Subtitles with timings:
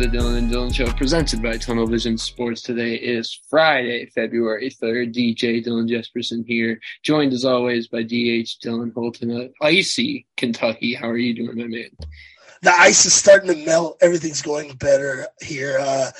[0.00, 2.62] the Dylan and Dylan Show presented by Tunnel Vision Sports.
[2.62, 5.14] Today is Friday, February 3rd.
[5.14, 10.94] DJ Dylan Jesperson here, joined as always by DH Dylan Holton of icy Kentucky.
[10.94, 11.90] How are you doing, my man?
[12.62, 13.98] The ice is starting to melt.
[14.00, 15.76] Everything's going better here.
[15.78, 16.10] Uh,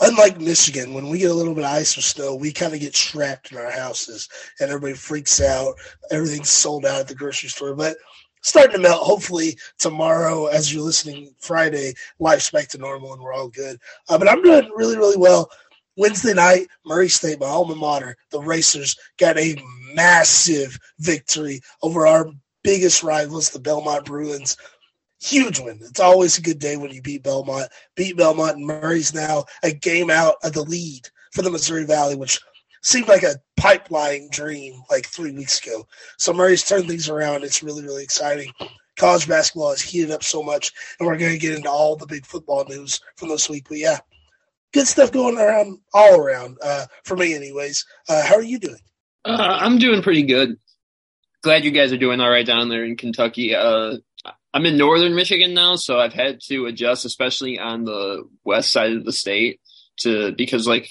[0.00, 2.80] unlike Michigan, when we get a little bit of ice or snow, we kind of
[2.80, 5.74] get trapped in our houses and everybody freaks out.
[6.10, 7.74] Everything's sold out at the grocery store.
[7.74, 7.98] But
[8.42, 9.02] starting to melt.
[9.02, 13.78] Hopefully tomorrow, as you're listening Friday, life's back to normal and we're all good.
[14.08, 15.50] Uh, but I'm doing really, really well.
[15.96, 19.56] Wednesday night, Murray State, my alma mater, the Racers got a
[19.94, 22.30] massive victory over our
[22.62, 24.56] biggest rivals, the Belmont Bruins.
[25.20, 25.78] Huge win.
[25.82, 27.70] It's always a good day when you beat Belmont.
[27.96, 32.16] Beat Belmont, and Murray's now a game out of the lead for the Missouri Valley,
[32.16, 32.40] which
[32.82, 35.86] seemed like a pipeline dream like three weeks ago.
[36.18, 37.44] So Murray's turned things around.
[37.44, 38.52] It's really, really exciting.
[38.96, 42.06] College basketball has heated up so much, and we're going to get into all the
[42.06, 43.66] big football news from this week.
[43.68, 43.98] But yeah,
[44.72, 47.84] good stuff going around all around uh, for me, anyways.
[48.08, 48.80] Uh, how are you doing?
[49.24, 50.56] Uh, I'm doing pretty good.
[51.42, 53.54] Glad you guys are doing all right down there in Kentucky.
[53.54, 53.96] Uh,
[54.52, 58.92] I'm in northern Michigan now, so I've had to adjust, especially on the west side
[58.92, 59.60] of the state,
[60.00, 60.90] to because like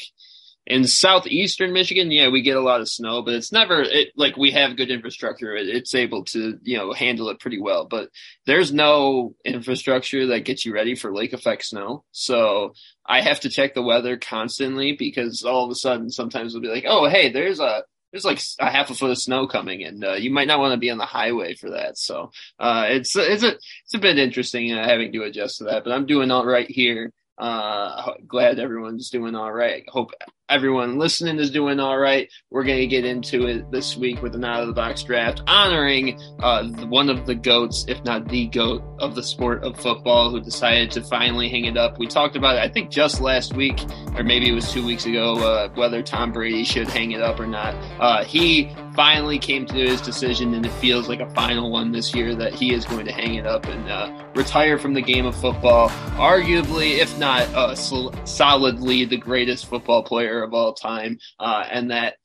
[0.70, 4.38] in southeastern Michigan, yeah, we get a lot of snow, but it's never it, like
[4.38, 5.56] we have good infrastructure.
[5.56, 7.86] It, it's able to you know handle it pretty well.
[7.86, 8.09] But
[8.45, 12.03] there's no infrastructure that gets you ready for lake effect snow.
[12.12, 12.73] So
[13.06, 16.74] I have to check the weather constantly because all of a sudden sometimes it'll be
[16.74, 20.03] like, oh hey, there's a there's like a half a foot of snow coming, and
[20.03, 21.97] uh, you might not want to be on the highway for that.
[21.97, 25.84] So uh, it's it's a it's a bit interesting uh, having to adjust to that.
[25.84, 27.12] But I'm doing all right here.
[27.40, 29.84] Uh, glad everyone's doing all right.
[29.88, 30.12] Hope
[30.49, 32.29] everyone listening is doing all right.
[32.49, 35.43] We're going to get into it this week with an out of the box draft
[35.47, 40.31] honoring uh, one of the goats, if not the goat of the sport of football,
[40.31, 41.99] who decided to finally hang it up.
[41.99, 43.79] We talked about it, I think, just last week,
[44.15, 47.39] or maybe it was two weeks ago, uh, whether Tom Brady should hang it up
[47.39, 47.75] or not.
[47.99, 52.13] Uh, he finally came to his decision, and it feels like a final one this
[52.16, 55.25] year that he is going to hang it up and uh, retire from the game
[55.25, 55.89] of football.
[56.17, 61.91] Arguably, if not uh, sol- solidly, the greatest football player of all time, uh, and
[61.91, 62.16] that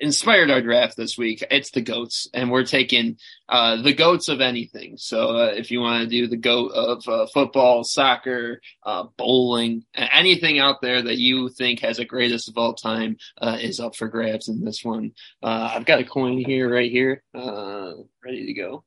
[0.00, 1.44] inspired our draft this week.
[1.50, 4.96] It's the goats, and we're taking uh, the goats of anything.
[4.96, 9.84] So uh, if you want to do the goat of uh, football, soccer, uh, bowling,
[9.94, 13.94] anything out there that you think has a greatest of all time uh, is up
[13.94, 15.12] for grabs in this one.
[15.42, 18.84] Uh, I've got a coin here, right here, ready to go.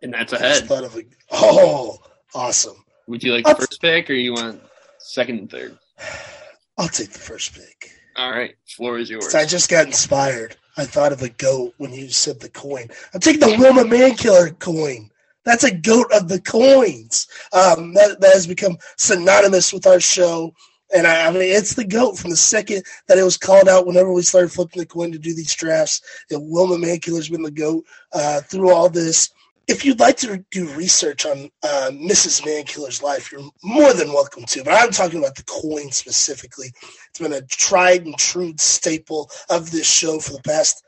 [0.00, 0.70] And that's ahead.
[0.70, 1.98] A, oh,
[2.32, 2.76] awesome.
[3.08, 4.62] Would you like the first pick or you want
[4.98, 5.76] second and third?
[6.78, 7.92] I'll take the first pick.
[8.16, 9.34] All right, floor is yours.
[9.34, 10.56] I just got inspired.
[10.76, 12.88] I thought of a goat when you said the coin.
[13.12, 15.10] I'm taking the Wilma Mankiller coin.
[15.44, 17.26] That's a goat of the coins.
[17.52, 20.54] Um, that, that has become synonymous with our show.
[20.94, 23.86] And I, I, mean, it's the goat from the second that it was called out.
[23.86, 26.00] Whenever we started flipping the coin to do these drafts,
[26.30, 29.30] that Wilma Mankiller's been the goat uh, through all this
[29.68, 32.42] if you'd like to do research on uh, Mrs.
[32.42, 34.64] Mankiller's life, you're more than welcome to.
[34.64, 36.72] But I'm talking about the coin specifically.
[37.10, 40.82] It's been a tried and true staple of this show for the past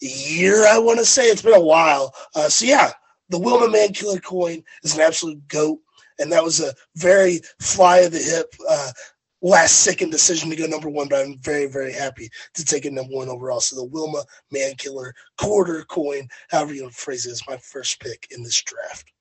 [0.00, 1.24] year, I want to say.
[1.24, 2.14] It's been a while.
[2.34, 2.92] Uh, so, yeah,
[3.30, 5.78] the Wilma Mankiller coin is an absolute goat.
[6.20, 8.90] And that was a very fly of the hip uh,
[9.42, 12.90] last second decision to go number one, but I'm very, very happy to take a
[12.90, 13.60] number one overall.
[13.60, 18.00] So the Wilma Mankiller quarter coin, however you want to phrase it, is my first
[18.00, 19.12] pick in this draft.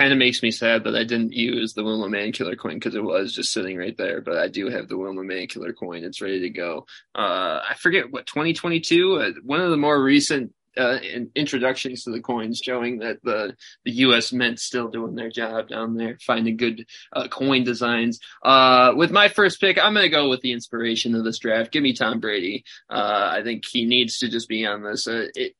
[0.00, 3.04] Kind of makes me sad that I didn't use the Wilma Mankiller coin because it
[3.04, 4.22] was just sitting right there.
[4.22, 6.86] But I do have the Wilma Mankiller coin; it's ready to go.
[7.14, 9.16] Uh, I forget what 2022.
[9.16, 10.98] Uh, one of the more recent uh,
[11.34, 14.32] introductions to the coins showing that the the U.S.
[14.32, 18.20] Mint still doing their job down there, finding good uh, coin designs.
[18.42, 21.72] Uh, with my first pick, I'm going to go with the inspiration of this draft.
[21.72, 22.64] Give me Tom Brady.
[22.90, 25.06] Uh, I think he needs to just be on this.
[25.06, 25.54] Uh, it,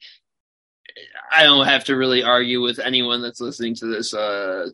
[1.31, 4.69] I don't have to really argue with anyone that's listening to this uh,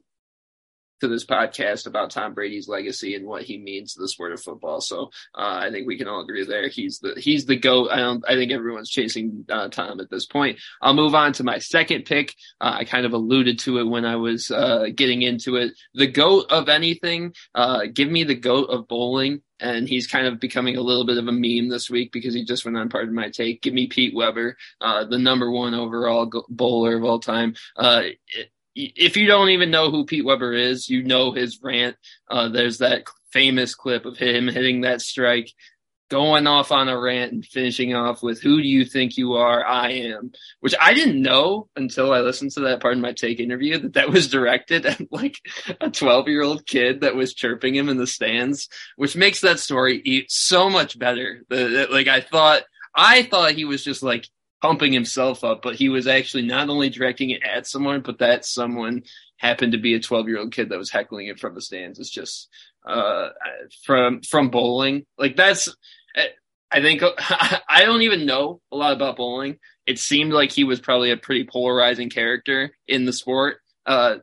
[1.00, 4.42] to this podcast about Tom Brady's legacy and what he means to the sport of
[4.42, 4.80] football.
[4.80, 6.68] So uh, I think we can all agree there.
[6.68, 7.90] He's the he's the goat.
[7.90, 8.24] I don't.
[8.28, 10.58] I think everyone's chasing uh, Tom at this point.
[10.80, 12.34] I'll move on to my second pick.
[12.60, 15.72] Uh, I kind of alluded to it when I was uh, getting into it.
[15.94, 17.34] The goat of anything.
[17.54, 21.18] Uh, give me the goat of bowling and he's kind of becoming a little bit
[21.18, 23.62] of a meme this week because he just went on Pardon My Take.
[23.62, 27.54] Give me Pete Weber, uh, the number one overall bowler of all time.
[27.76, 31.96] Uh, it, if you don't even know who Pete Weber is, you know his rant.
[32.30, 35.52] Uh, there's that famous clip of him hitting that strike
[36.10, 39.66] going off on a rant and finishing off with "Who do you think you are?
[39.66, 43.78] I am," which I didn't know until I listened to that Pardon My Take interview
[43.78, 45.36] that that was directed at like
[45.80, 49.58] a 12 year old kid that was chirping him in the stands, which makes that
[49.58, 51.42] story so much better.
[51.48, 52.62] The, like I thought,
[52.94, 54.28] I thought he was just like
[54.60, 58.44] pumping himself up, but he was actually not only directing it at someone, but that
[58.44, 59.02] someone
[59.36, 61.98] happened to be a 12 year old kid that was heckling it from the stands.
[61.98, 62.48] It's just
[62.86, 63.28] uh,
[63.84, 65.06] from from bowling.
[65.16, 65.68] Like that's
[66.70, 69.58] I think I don't even know a lot about bowling.
[69.86, 73.58] It seemed like he was probably a pretty polarizing character in the sport.
[73.86, 74.16] Uh,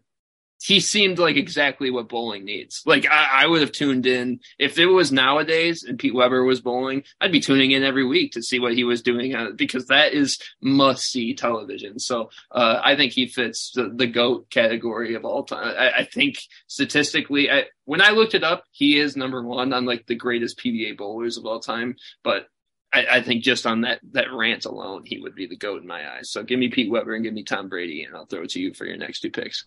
[0.65, 2.81] he seemed like exactly what bowling needs.
[2.88, 6.59] Like I, I, would have tuned in if it was nowadays and Pete Weber was
[6.59, 7.03] bowling.
[7.21, 9.85] I'd be tuning in every week to see what he was doing on it because
[9.88, 12.00] that is must see television.
[12.00, 15.75] So uh, I think he fits the, the goat category of all time.
[15.77, 19.85] I, I think statistically, I, when I looked it up, he is number one on
[19.85, 21.95] like the greatest PBA bowlers of all time.
[22.23, 22.47] But
[22.91, 25.88] I, I, think just on that that rant alone, he would be the goat in
[25.88, 26.31] my eyes.
[26.31, 28.59] So give me Pete Weber and give me Tom Brady, and I'll throw it to
[28.59, 29.65] you for your next two picks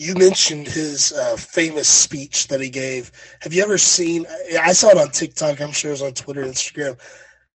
[0.00, 3.12] you mentioned his uh, famous speech that he gave.
[3.40, 4.24] Have you ever seen?
[4.58, 5.60] I saw it on TikTok.
[5.60, 6.98] I'm sure it was on Twitter, Instagram.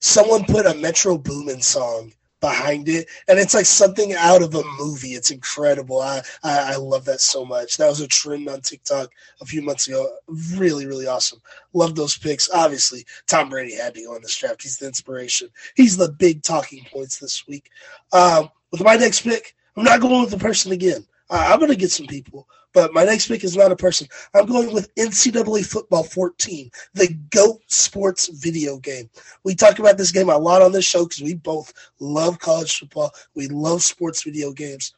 [0.00, 4.62] Someone put a Metro Boomin song behind it, and it's like something out of a
[4.76, 5.10] movie.
[5.10, 6.00] It's incredible.
[6.00, 7.76] I, I, I love that so much.
[7.76, 9.10] That was a trend on TikTok
[9.40, 10.10] a few months ago.
[10.56, 11.40] Really, really awesome.
[11.74, 12.50] Love those picks.
[12.52, 14.64] Obviously, Tom Brady had to go on this draft.
[14.64, 15.48] He's the inspiration.
[15.76, 17.70] He's the big talking points this week.
[18.12, 21.06] Um, with my next pick, I'm not going with the person again.
[21.32, 24.06] I'm going to get some people, but my next pick is not a person.
[24.34, 29.08] I'm going with NCAA Football 14, the GOAT sports video game.
[29.42, 32.78] We talk about this game a lot on this show because we both love college
[32.78, 33.12] football.
[33.34, 34.92] We love sports video games.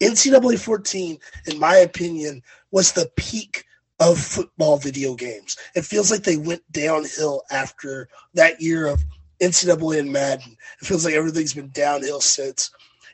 [0.00, 3.64] NCAA 14, in my opinion, was the peak
[4.00, 5.58] of football video games.
[5.74, 9.04] It feels like they went downhill after that year of
[9.42, 10.56] NCAA and Madden.
[10.80, 12.70] It feels like everything's been downhill since.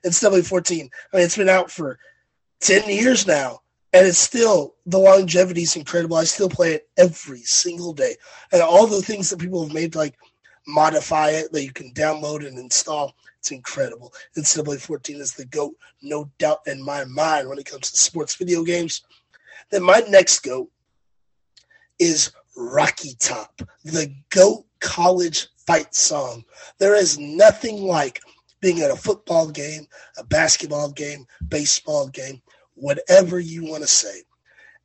[0.06, 1.98] NCAA 14, I mean, it's been out for
[2.62, 3.62] 10 years now
[3.92, 6.16] and it's still the longevity is incredible.
[6.16, 8.16] I still play it every single day,
[8.52, 10.16] and all the things that people have made like
[10.66, 13.14] modify it that you can download and install.
[13.38, 14.12] It's incredible.
[14.36, 18.36] NCAA 14 is the goat, no doubt in my mind when it comes to sports
[18.36, 19.02] video games.
[19.70, 20.70] Then my next goat
[21.98, 26.44] is Rocky Top, the goat college fight song.
[26.78, 28.20] There is nothing like
[28.60, 29.86] being at a football game,
[30.16, 32.40] a basketball game, baseball game,
[32.74, 34.22] whatever you want to say,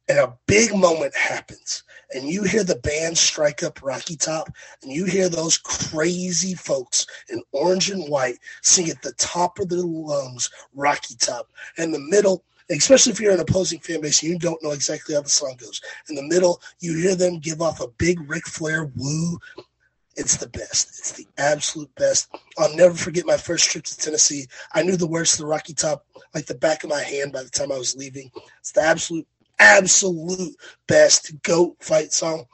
[0.10, 4.50] and a big moment happens, and you hear the band strike up Rocky Top,
[4.82, 9.70] and you hear those crazy folks in orange and white sing at the top of
[9.70, 11.52] their lungs Rocky Top.
[11.78, 15.22] In the middle, especially if you're an opposing fan base you don't know exactly how
[15.22, 18.92] the song goes, in the middle, you hear them give off a big Ric Flair
[18.96, 19.38] woo
[20.18, 20.90] it's the best.
[20.90, 22.30] It's the absolute best.
[22.58, 24.48] I'll never forget my first trip to Tennessee.
[24.74, 27.44] I knew the words to the Rocky Top like the back of my hand by
[27.44, 28.32] the time I was leaving.
[28.60, 29.28] It's the absolute,
[29.60, 30.56] absolute
[30.88, 32.46] best goat fight song.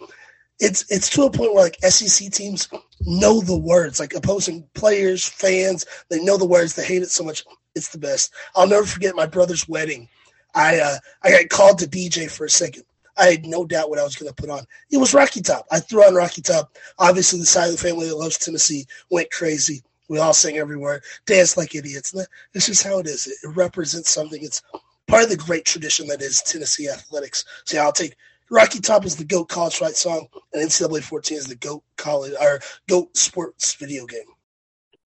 [0.59, 2.69] It's it's to a point where like SEC teams
[3.01, 6.75] know the words, like opposing players, fans, they know the words.
[6.75, 7.43] They hate it so much.
[7.75, 8.33] It's the best.
[8.55, 10.09] I'll never forget my brother's wedding.
[10.53, 12.83] I uh, I got called to DJ for a second.
[13.17, 14.65] I had no doubt what I was going to put on.
[14.91, 15.65] It was Rocky Top.
[15.71, 16.77] I threw on Rocky Top.
[16.97, 19.83] Obviously, the side of the family that loves Tennessee went crazy.
[20.09, 22.13] We all sang every word, danced like idiots.
[22.53, 23.27] This is how it is.
[23.27, 24.43] It represents something.
[24.43, 24.61] It's
[25.07, 27.45] part of the great tradition that is Tennessee athletics.
[27.65, 28.15] So I'll take
[28.49, 32.33] Rocky Top is the GOAT college fight song, and NCAA 14 is the GOAT college
[32.39, 34.21] or GOAT sports video game.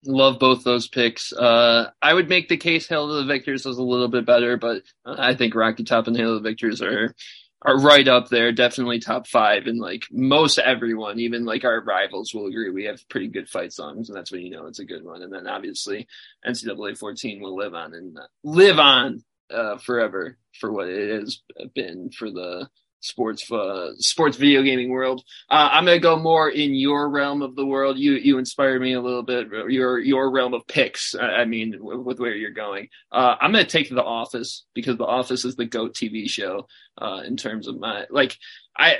[0.04, 1.32] Love both those picks.
[1.32, 4.56] Uh, I would make the case Hail to the Victors was a little bit better,
[4.56, 7.14] but I think Rocky Top and Hail to the Victors are
[7.62, 9.66] are right up there, definitely top five.
[9.66, 13.72] And like most everyone, even like our rivals will agree we have pretty good fight
[13.72, 15.22] songs, and that's when you know it's a good one.
[15.22, 16.06] And then obviously
[16.46, 21.40] NCAA 14 will live on and live on uh, forever for what it has
[21.74, 22.68] been for the
[23.00, 25.22] sports uh, sports video gaming world.
[25.50, 27.98] Uh, I'm gonna go more in your realm of the world.
[27.98, 29.48] You you inspire me a little bit.
[29.68, 31.14] Your your realm of picks.
[31.14, 32.88] I mean, with, where you're going.
[33.12, 36.66] Uh, I'm gonna take The Office because The Office is the goat TV show
[37.00, 38.36] uh, in terms of my like.
[38.76, 38.98] I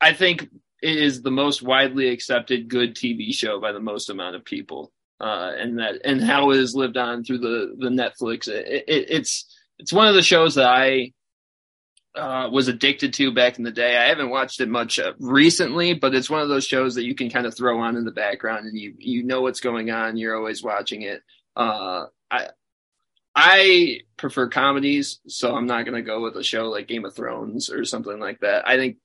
[0.00, 0.48] I think
[0.82, 4.92] it is the most widely accepted good TV show by the most amount of people.
[5.18, 8.48] Uh, and that and how it has lived on through the the Netflix.
[8.48, 9.46] It, it, it's
[9.78, 11.12] it's one of the shows that I
[12.16, 13.96] uh, was addicted to back in the day.
[13.96, 17.14] I haven't watched it much uh, recently, but it's one of those shows that you
[17.14, 20.16] can kind of throw on in the background and you you know what's going on.
[20.16, 21.22] You're always watching it.
[21.54, 22.48] Uh, I
[23.34, 27.14] I prefer comedies, so I'm not going to go with a show like Game of
[27.14, 28.66] Thrones or something like that.
[28.66, 28.96] I think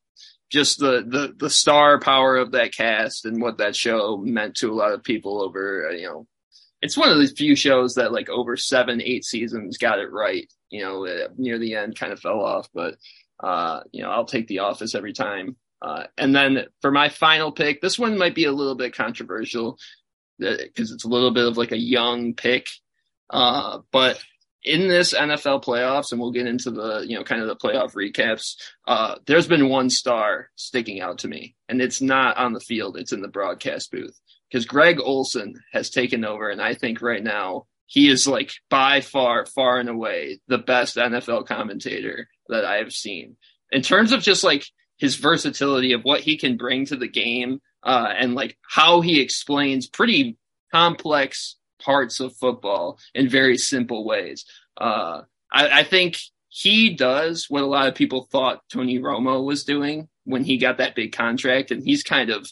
[0.50, 4.72] just the, the, the star power of that cast and what that show meant to
[4.72, 6.28] a lot of people over, uh, you know,
[6.82, 10.52] it's one of the few shows that like over seven, eight seasons got it right.
[10.72, 12.96] You know, uh, near the end kind of fell off, but,
[13.40, 15.56] uh, you know, I'll take The Office every time.
[15.82, 19.78] Uh, and then for my final pick, this one might be a little bit controversial
[20.38, 22.68] because uh, it's a little bit of like a young pick.
[23.30, 24.20] Uh, but
[24.64, 27.94] in this NFL playoffs, and we'll get into the, you know, kind of the playoff
[27.94, 28.56] recaps,
[28.88, 32.98] uh, there's been one star sticking out to me, and it's not on the field,
[32.98, 34.20] it's in the broadcast booth.
[34.50, 39.02] Because Greg Olsen has taken over, and I think right now he is like by
[39.02, 43.36] far, far and away the best NFL commentator that I have seen.
[43.70, 47.60] In terms of just like his versatility of what he can bring to the game,
[47.84, 50.38] uh, and like how he explains pretty
[50.72, 54.46] complex parts of football in very simple ways.
[54.80, 56.18] Uh, I, I, think
[56.48, 60.78] he does what a lot of people thought Tony Romo was doing when he got
[60.78, 62.50] that big contract, and he's kind of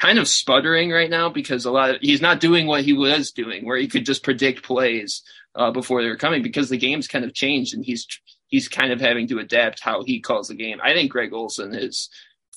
[0.00, 3.32] kind of sputtering right now because a lot of he's not doing what he was
[3.32, 5.22] doing, where he could just predict plays
[5.54, 8.06] uh, before they were coming because the game's kind of changed, and he's
[8.48, 10.78] he's kind of having to adapt how he calls the game.
[10.82, 12.08] I think Greg Olsen is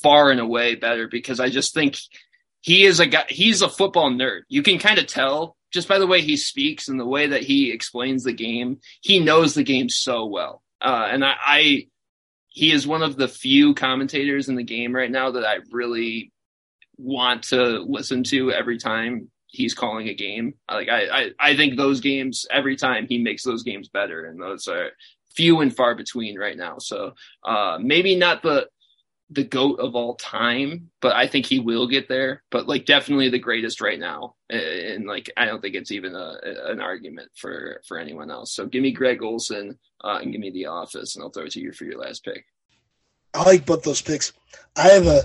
[0.02, 1.98] far and away better because I just think
[2.62, 3.26] he is a guy.
[3.30, 4.42] He's a football nerd.
[4.48, 7.44] You can kind of tell just by the way he speaks and the way that
[7.44, 10.62] he explains the game, he knows the game so well.
[10.82, 11.88] Uh, and I, I,
[12.50, 16.32] he is one of the few commentators in the game right now that I really
[17.02, 20.54] want to listen to every time he's calling a game.
[20.70, 24.42] Like I, I, I think those games every time he makes those games better, and
[24.42, 24.92] those are
[25.36, 26.78] few and far between right now.
[26.80, 27.14] So
[27.46, 28.68] uh, maybe not the
[29.34, 32.44] the goat of all time, but I think he will get there.
[32.52, 36.38] But like definitely the greatest right now, and like I don't think it's even a,
[36.68, 38.54] an argument for for anyone else.
[38.54, 41.52] So give me Greg Olsen uh, and give me The Office, and I'll throw it
[41.52, 42.46] to you for your last pick.
[43.34, 44.34] I like both those picks.
[44.76, 45.24] I have a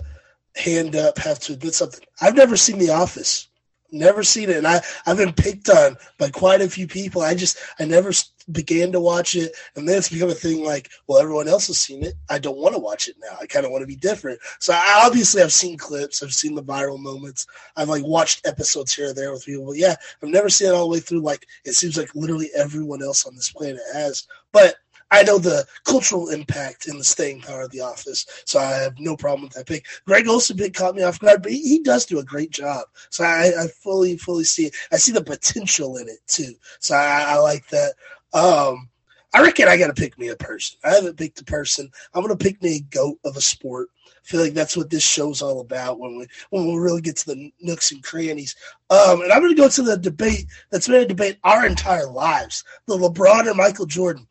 [0.56, 1.18] hand up.
[1.18, 2.04] Have to admit something.
[2.20, 3.48] I've never seen The Office.
[3.92, 7.22] Never seen it, and I I've been picked on by quite a few people.
[7.22, 8.10] I just I never
[8.50, 11.78] began to watch it, and then it's become a thing like, well, everyone else has
[11.78, 12.14] seen it.
[12.28, 13.36] I don't want to watch it now.
[13.40, 14.40] I kind of want to be different.
[14.58, 17.46] So I obviously I've seen clips, I've seen the viral moments,
[17.76, 19.66] I've like watched episodes here or there with people.
[19.66, 21.20] But yeah, I've never seen it all the way through.
[21.20, 24.74] Like it seems like literally everyone else on this planet has, but
[25.10, 28.98] I know the cultural impact and the staying power of The Office, so I have
[28.98, 29.86] no problem with that pick.
[30.04, 32.86] Greg Olsen pick caught me off guard, but he, he does do a great job.
[33.10, 34.74] So I, I, fully, fully see it.
[34.92, 36.54] I see the potential in it too.
[36.80, 37.94] So I, I like that.
[38.32, 38.88] Um,
[39.32, 40.78] I reckon I got to pick me a person.
[40.82, 41.90] I haven't picked a person.
[42.14, 43.90] I'm going to pick me a goat of a sport.
[44.06, 47.16] I feel like that's what this show's all about when we when we really get
[47.18, 48.56] to the nooks and crannies.
[48.90, 52.08] Um, and I'm going to go to the debate that's been a debate our entire
[52.08, 54.26] lives: the LeBron or Michael Jordan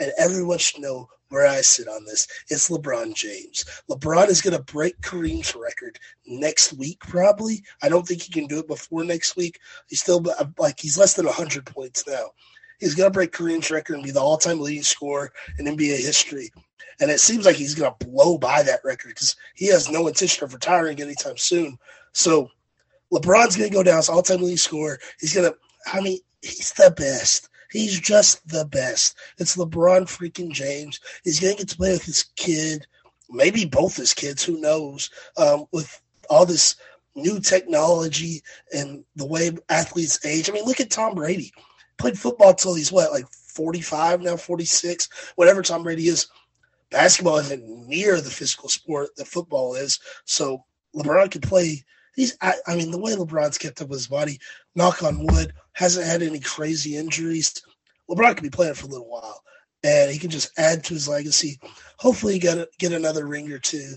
[0.00, 2.26] and everyone should know where I sit on this.
[2.48, 3.64] It's LeBron James.
[3.88, 7.62] LeBron is going to break Kareem's record next week, probably.
[7.82, 9.60] I don't think he can do it before next week.
[9.86, 10.24] He's still
[10.58, 12.30] like he's less than 100 points now.
[12.80, 16.50] He's going to break Kareem's record and be the all-time leading scorer in NBA history.
[16.98, 20.08] And it seems like he's going to blow by that record because he has no
[20.08, 21.78] intention of retiring anytime soon.
[22.12, 22.48] So
[23.12, 24.98] LeBron's going to go down as all-time leading scorer.
[25.20, 25.56] He's going to.
[25.92, 27.49] I mean, he's the best.
[27.70, 29.16] He's just the best.
[29.38, 31.00] It's LeBron freaking James.
[31.24, 32.86] He's going to get to play with his kid,
[33.30, 36.76] maybe both his kids, who knows, um, with all this
[37.14, 40.48] new technology and the way athletes age.
[40.48, 41.52] I mean, look at Tom Brady.
[41.98, 46.28] Played football till he's what, like 45 now, 46, whatever Tom Brady is.
[46.90, 50.00] Basketball isn't near the physical sport that football is.
[50.24, 51.84] So LeBron could play.
[52.14, 54.38] He's, I, I mean, the way LeBron's kept up with his body,
[54.74, 57.62] knock on wood, hasn't had any crazy injuries.
[58.10, 59.42] LeBron could be playing for a little while,
[59.84, 61.58] and he can just add to his legacy.
[61.98, 63.94] Hopefully, get get another ring or two,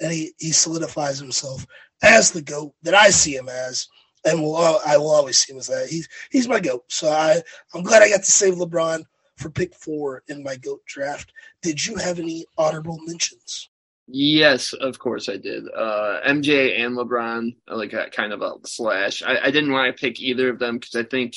[0.00, 1.66] and he, he solidifies himself
[2.02, 3.86] as the goat that I see him as,
[4.24, 5.88] and will I will always see him as that.
[5.88, 6.84] He's he's my goat.
[6.88, 7.40] So I
[7.74, 9.04] I'm glad I got to save LeBron
[9.36, 11.32] for pick four in my goat draft.
[11.62, 13.68] Did you have any honorable mentions?
[14.08, 15.64] Yes, of course I did.
[15.68, 19.22] Uh, MJ and LeBron, like a, kind of a slash.
[19.22, 21.34] I, I didn't want to pick either of them because I think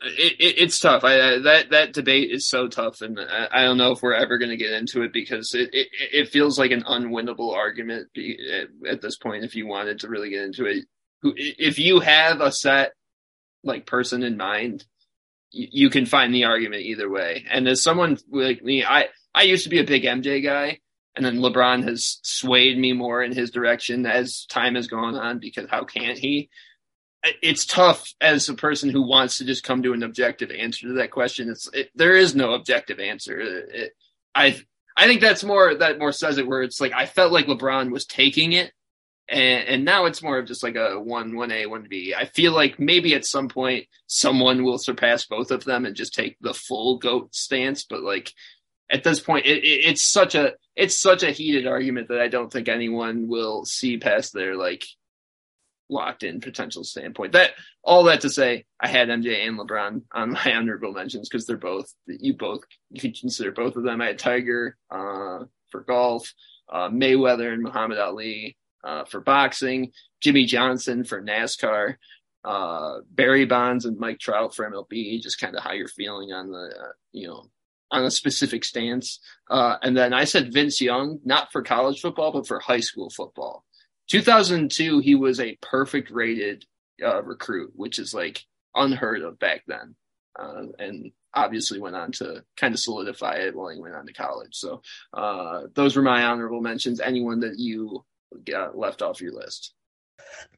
[0.00, 1.02] it, it, it's tough.
[1.02, 4.38] I, that that debate is so tough, and I, I don't know if we're ever
[4.38, 8.68] going to get into it because it, it, it feels like an unwinnable argument at,
[8.88, 9.44] at this point.
[9.44, 10.84] If you wanted to really get into it,
[11.22, 12.92] Who if you have a set
[13.64, 14.84] like person in mind,
[15.50, 17.44] you, you can find the argument either way.
[17.50, 20.78] And as someone like me, I I used to be a big MJ guy
[21.18, 25.38] and then LeBron has swayed me more in his direction as time has gone on
[25.38, 26.48] because how can't he?
[27.42, 30.94] It's tough as a person who wants to just come to an objective answer to
[30.94, 31.50] that question.
[31.50, 33.40] It's it, there is no objective answer.
[33.40, 33.92] It,
[34.34, 34.56] I
[34.96, 37.90] I think that's more that more says it where it's like I felt like LeBron
[37.90, 38.72] was taking it
[39.28, 42.14] and, and now it's more of just like a one one A one B.
[42.16, 46.14] I feel like maybe at some point someone will surpass both of them and just
[46.14, 47.84] take the full goat stance.
[47.84, 48.32] But like
[48.90, 52.28] at this point, it, it, it's such a it's such a heated argument that I
[52.28, 54.84] don't think anyone will see past their like
[55.90, 57.32] locked in potential standpoint.
[57.32, 57.52] That
[57.82, 61.56] all that to say, I had MJ and LeBron on my honorable mentions because they're
[61.56, 64.00] both you both you can consider both of them.
[64.00, 66.32] I had Tiger uh, for golf,
[66.68, 71.96] uh, Mayweather and Muhammad Ali uh, for boxing, Jimmie Johnson for NASCAR,
[72.44, 75.20] uh, Barry Bonds and Mike Trout for MLB.
[75.20, 77.46] Just kind of how you're feeling on the uh, you know
[77.90, 79.20] on a specific stance.
[79.50, 83.10] Uh, and then I said Vince Young, not for college football, but for high school
[83.10, 83.64] football.
[84.08, 86.64] 2002, he was a perfect rated
[87.02, 89.94] uh, recruit, which is like unheard of back then.
[90.38, 94.12] Uh, and obviously went on to kind of solidify it while he went on to
[94.12, 94.54] college.
[94.54, 97.00] So uh, those were my honorable mentions.
[97.00, 98.04] Anyone that you
[98.44, 99.74] got left off your list?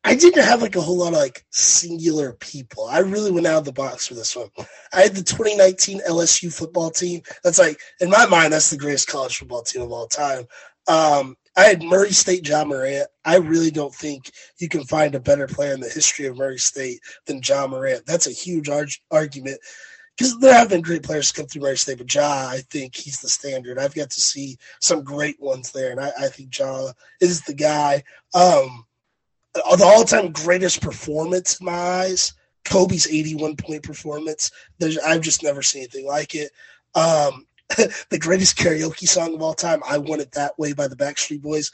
[0.02, 2.86] I didn't have like a whole lot of like singular people.
[2.86, 4.48] I really went out of the box for this one.
[4.92, 7.22] I had the 2019 LSU football team.
[7.44, 10.46] That's like in my mind, that's the greatest college football team of all time.
[10.88, 13.08] Um, I had Murray State Ja Morant.
[13.24, 16.58] I really don't think you can find a better player in the history of Murray
[16.58, 18.06] State than Ja Morant.
[18.06, 19.60] That's a huge ar- argument
[20.16, 23.20] because there have been great players come through Murray State, but Ja, I think he's
[23.20, 23.78] the standard.
[23.78, 27.54] I've got to see some great ones there, and I, I think Ja is the
[27.54, 28.04] guy.
[28.34, 28.84] Um,
[29.54, 34.50] the all-time greatest performance in my eyes, Kobe's 81 point performance.
[34.78, 36.52] There's, I've just never seen anything like it.
[36.94, 37.46] Um,
[38.10, 41.40] the greatest karaoke song of all time, "I Want It That Way" by the Backstreet
[41.40, 41.70] Boys,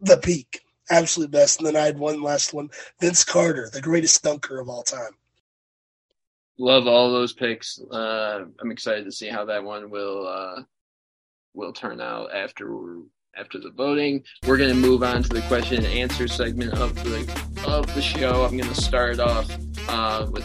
[0.00, 1.58] the peak, absolute best.
[1.58, 2.70] And then I had one last one,
[3.00, 5.12] Vince Carter, the greatest dunker of all time
[6.58, 7.80] love all those picks.
[7.80, 10.62] Uh, I'm excited to see how that one will uh,
[11.54, 12.98] will turn out after
[13.38, 14.22] after the voting.
[14.46, 17.20] We're going to move on to the question and answer segment of the
[17.66, 18.44] of the show.
[18.44, 19.50] I'm going to start off
[19.88, 20.44] uh, with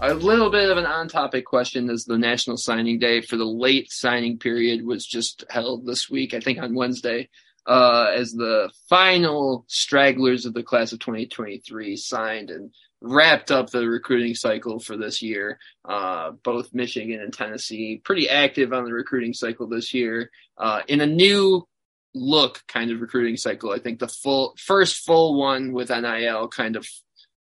[0.00, 1.90] a little bit of an on-topic question.
[1.90, 6.34] As the National Signing Day for the late signing period was just held this week,
[6.34, 7.28] I think on Wednesday.
[7.64, 13.86] Uh, as the final stragglers of the class of 2023 signed and wrapped up the
[13.86, 15.58] recruiting cycle for this year.
[15.84, 21.00] Uh, both Michigan and Tennessee pretty active on the recruiting cycle this year uh, in
[21.00, 21.66] a new
[22.14, 23.70] look kind of recruiting cycle.
[23.70, 26.86] I think the full first full one with NIL kind of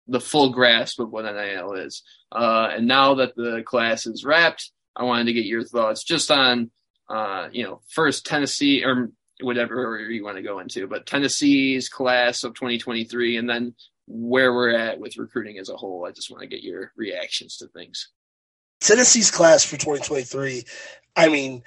[0.08, 2.04] the full grasp of what NIL is.
[2.32, 6.32] Uh, and now that the class is wrapped, I wanted to get your thoughts just
[6.32, 6.72] on,
[7.10, 12.44] uh, you know, first Tennessee or whatever you want to go into, but Tennessee's class
[12.44, 13.76] of 2023 and then
[14.08, 16.06] where we're at with recruiting as a whole.
[16.06, 18.10] I just want to get your reactions to things.
[18.80, 20.64] Tennessee's class for 2023,
[21.16, 21.64] I mean,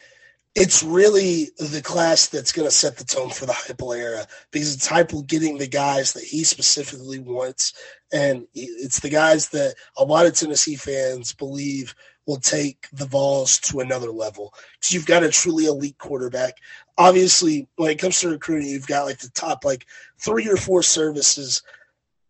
[0.55, 4.75] it's really the class that's going to set the tone for the Heupel era because
[4.75, 7.75] it's Heupel getting the guys that he specifically wants,
[8.13, 11.95] and it's the guys that a lot of Tennessee fans believe
[12.27, 14.53] will take the Vols to another level.
[14.75, 16.59] Because you've got a truly elite quarterback.
[16.99, 19.87] Obviously, when it comes to recruiting, you've got like the top like
[20.19, 21.63] three or four services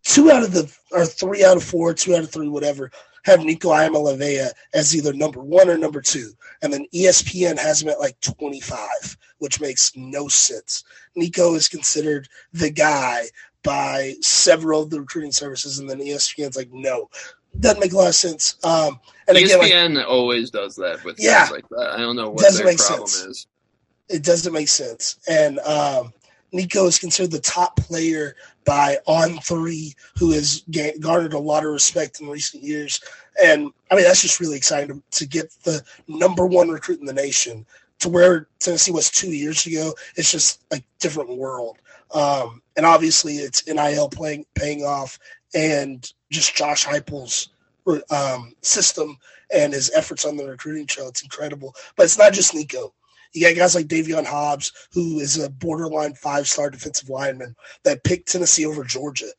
[0.02, 2.90] two out of the or three out of four, two out of three, whatever,
[3.24, 6.32] have Nico Iamaleava as either number one or number two.
[6.62, 8.78] And then ESPN has him at like 25,
[9.38, 10.84] which makes no sense.
[11.16, 13.24] Nico is considered the guy
[13.62, 17.08] by several of the recruiting services, and then ESPN's like, no.
[17.58, 18.56] Doesn't make a lot of sense.
[18.62, 21.94] Um, and ESPN again, like, always does that with yeah, like that.
[21.94, 23.16] I don't know what their problem sense.
[23.16, 23.46] is.
[24.08, 25.18] It doesn't make sense.
[25.28, 26.12] And um,
[26.52, 30.62] Nico is considered the top player by On3, who has
[31.00, 33.00] garnered a lot of respect in recent years.
[33.42, 37.06] And I mean, that's just really exciting to, to get the number one recruit in
[37.06, 37.66] the nation
[38.00, 39.94] to where Tennessee was two years ago.
[40.16, 41.78] It's just a different world.
[42.12, 45.18] Um, and obviously, it's NIL playing, paying off
[45.54, 47.50] and just Josh Heupel's
[48.10, 49.18] um, system
[49.52, 51.08] and his efforts on the recruiting trail.
[51.08, 51.74] It's incredible.
[51.96, 52.92] But it's not just Nico.
[53.32, 58.04] You got guys like Daevin Hobbs, who is a borderline five star defensive lineman that
[58.04, 59.30] picked Tennessee over Georgia.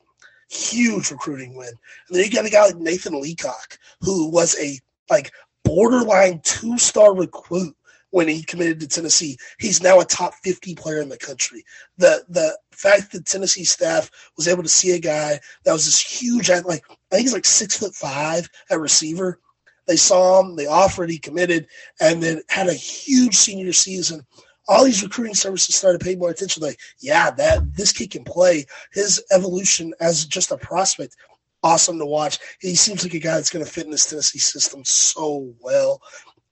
[0.48, 1.68] Huge recruiting win.
[1.68, 4.78] And then you got a guy like Nathan Leacock, who was a
[5.10, 5.32] like
[5.64, 7.76] borderline two star recruit
[8.10, 9.36] when he committed to Tennessee.
[9.58, 11.64] He's now a top 50 player in the country.
[11.98, 16.00] The the fact that Tennessee staff was able to see a guy that was this
[16.00, 19.40] huge, like I think he's like six foot five at receiver,
[19.86, 21.66] they saw him, they offered, he committed,
[22.00, 24.24] and then had a huge senior season.
[24.68, 26.62] All these recruiting services started paying more attention.
[26.62, 28.64] Like, yeah, that this kid can play.
[28.92, 31.16] His evolution as just a prospect,
[31.64, 32.38] awesome to watch.
[32.60, 36.00] He seems like a guy that's going to fit in this Tennessee system so well.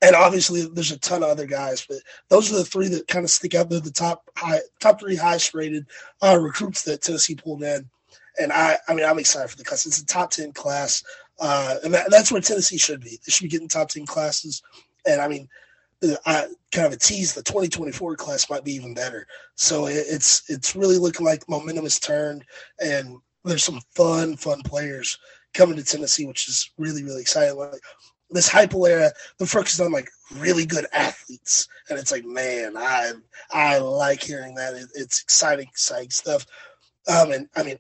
[0.03, 3.25] and obviously there's a ton of other guys, but those are the three that kind
[3.25, 3.69] of stick out.
[3.69, 5.87] They're the top high, top three highest rated
[6.23, 7.89] uh, recruits that Tennessee pulled in,
[8.41, 9.87] and I, I mean, I'm excited for the class.
[9.87, 11.03] It's a top ten class,
[11.41, 13.11] uh, and that, that's where Tennessee should be.
[13.11, 14.63] They should be getting top ten classes,
[15.07, 15.49] and I mean,
[16.25, 19.27] I kind of a tease the 2024 class might be even better.
[19.55, 22.45] So it, it's it's really looking like momentum has turned,
[22.79, 25.19] and there's some fun, fun players
[25.53, 27.57] coming to Tennessee, which is really, really exciting.
[27.57, 27.83] Like
[28.31, 33.13] this Heupel era, the focus on like really good athletes, and it's like, man, I
[33.51, 34.75] I like hearing that.
[34.75, 36.47] It, it's exciting, exciting stuff.
[37.09, 37.79] Um, and I mean,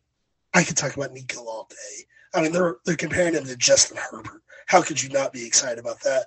[0.53, 2.05] I could talk about Nico all day.
[2.34, 4.42] I mean, they're they're comparing him to Justin Herbert.
[4.66, 6.26] How could you not be excited about that?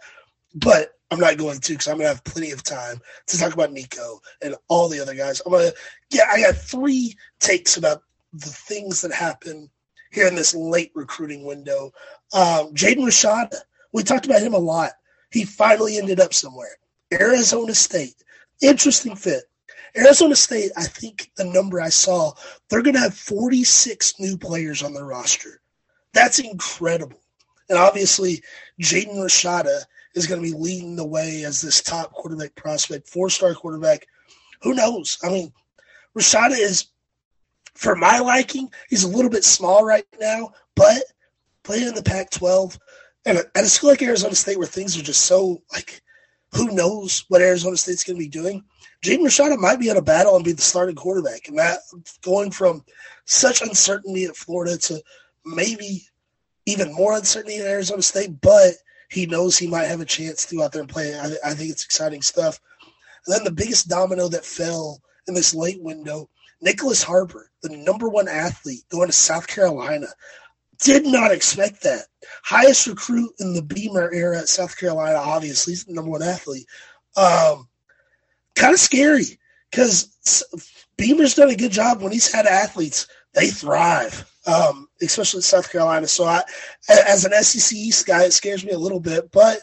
[0.55, 3.71] But I'm not going to because I'm gonna have plenty of time to talk about
[3.71, 5.41] Nico and all the other guys.
[5.45, 5.71] I'm gonna
[6.11, 9.69] yeah, I got three takes about the things that happen
[10.11, 11.91] here in this late recruiting window.
[12.33, 13.55] Um, Jaden Rashada,
[13.93, 14.91] we talked about him a lot.
[15.31, 16.77] He finally ended up somewhere.
[17.11, 18.15] Arizona State,
[18.61, 19.43] interesting fit.
[19.95, 22.33] Arizona State, I think the number I saw,
[22.69, 25.61] they're going to have 46 new players on their roster.
[26.13, 27.19] That's incredible.
[27.69, 28.43] And obviously,
[28.81, 29.81] Jaden Rashada
[30.15, 34.07] is going to be leading the way as this top quarterback prospect, four star quarterback.
[34.61, 35.17] Who knows?
[35.23, 35.51] I mean,
[36.17, 36.87] Rashada is
[37.73, 41.03] for my liking, he's a little bit small right now, but
[41.63, 42.77] playing in the Pac 12
[43.25, 46.01] and at a school like Arizona State where things are just so like,
[46.53, 48.63] who knows what Arizona State's going to be doing?
[49.03, 51.47] Jaden Rashada might be in a battle and be the starting quarterback.
[51.47, 51.79] And that
[52.21, 52.83] going from
[53.25, 55.01] such uncertainty at Florida to
[55.45, 56.03] maybe
[56.65, 58.73] even more uncertainty in Arizona State, but
[59.09, 61.17] he knows he might have a chance to go out there and play.
[61.17, 62.59] I, I think it's exciting stuff.
[63.25, 66.29] And then the biggest domino that fell in this late window
[66.63, 70.07] Nyckoles Harbor, the number one athlete going to South Carolina.
[70.79, 72.05] Did not expect that.
[72.43, 75.71] Highest recruit in the Beamer era at South Carolina, obviously.
[75.71, 76.65] He's the number one athlete.
[77.15, 77.67] Um,
[78.55, 80.43] kind of scary because
[80.97, 83.07] Beamer's done a good job when he's had athletes.
[83.33, 86.07] They thrive, um, especially South Carolina.
[86.07, 86.41] So, I,
[86.89, 89.59] as an SEC East guy, it scares me a little bit, but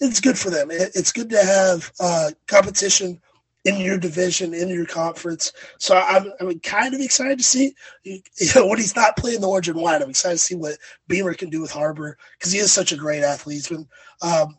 [0.00, 0.68] it's good for them.
[0.70, 3.20] it's good to have uh, competition
[3.64, 5.52] in your division, in your conference.
[5.78, 8.20] So I'm, I'm kind of excited to see you
[8.54, 10.00] know, when he's not playing the and white.
[10.00, 12.96] I'm excited to see what Beamer can do with Harbor because he is such a
[12.96, 13.56] great athlete.
[13.56, 13.86] He's been
[14.22, 14.56] um,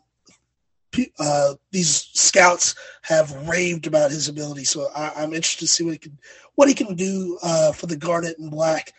[1.18, 5.92] uh, these scouts have raved about his ability, so I, am interested to see what
[5.92, 6.18] he can
[6.54, 8.92] what he can do uh, for the Garnet and Black.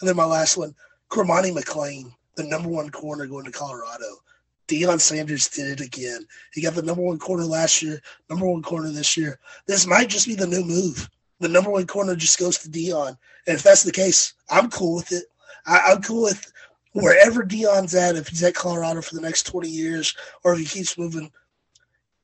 [0.00, 0.74] And then my last one,
[1.10, 4.22] Cormani McClain, the number one corner going to Colorado.
[4.68, 6.26] Deion Sanders did it again.
[6.52, 9.38] He got the number one corner last year, number one corner this year.
[9.66, 11.08] This might just be the new move.
[11.38, 13.16] The number one corner just goes to Deion.
[13.46, 15.24] And if that's the case, I'm cool with it.
[15.66, 16.52] I, am cool with
[16.92, 20.64] wherever Deion's at, if he's at Colorado for the next 20 years or if he
[20.64, 21.30] keeps moving.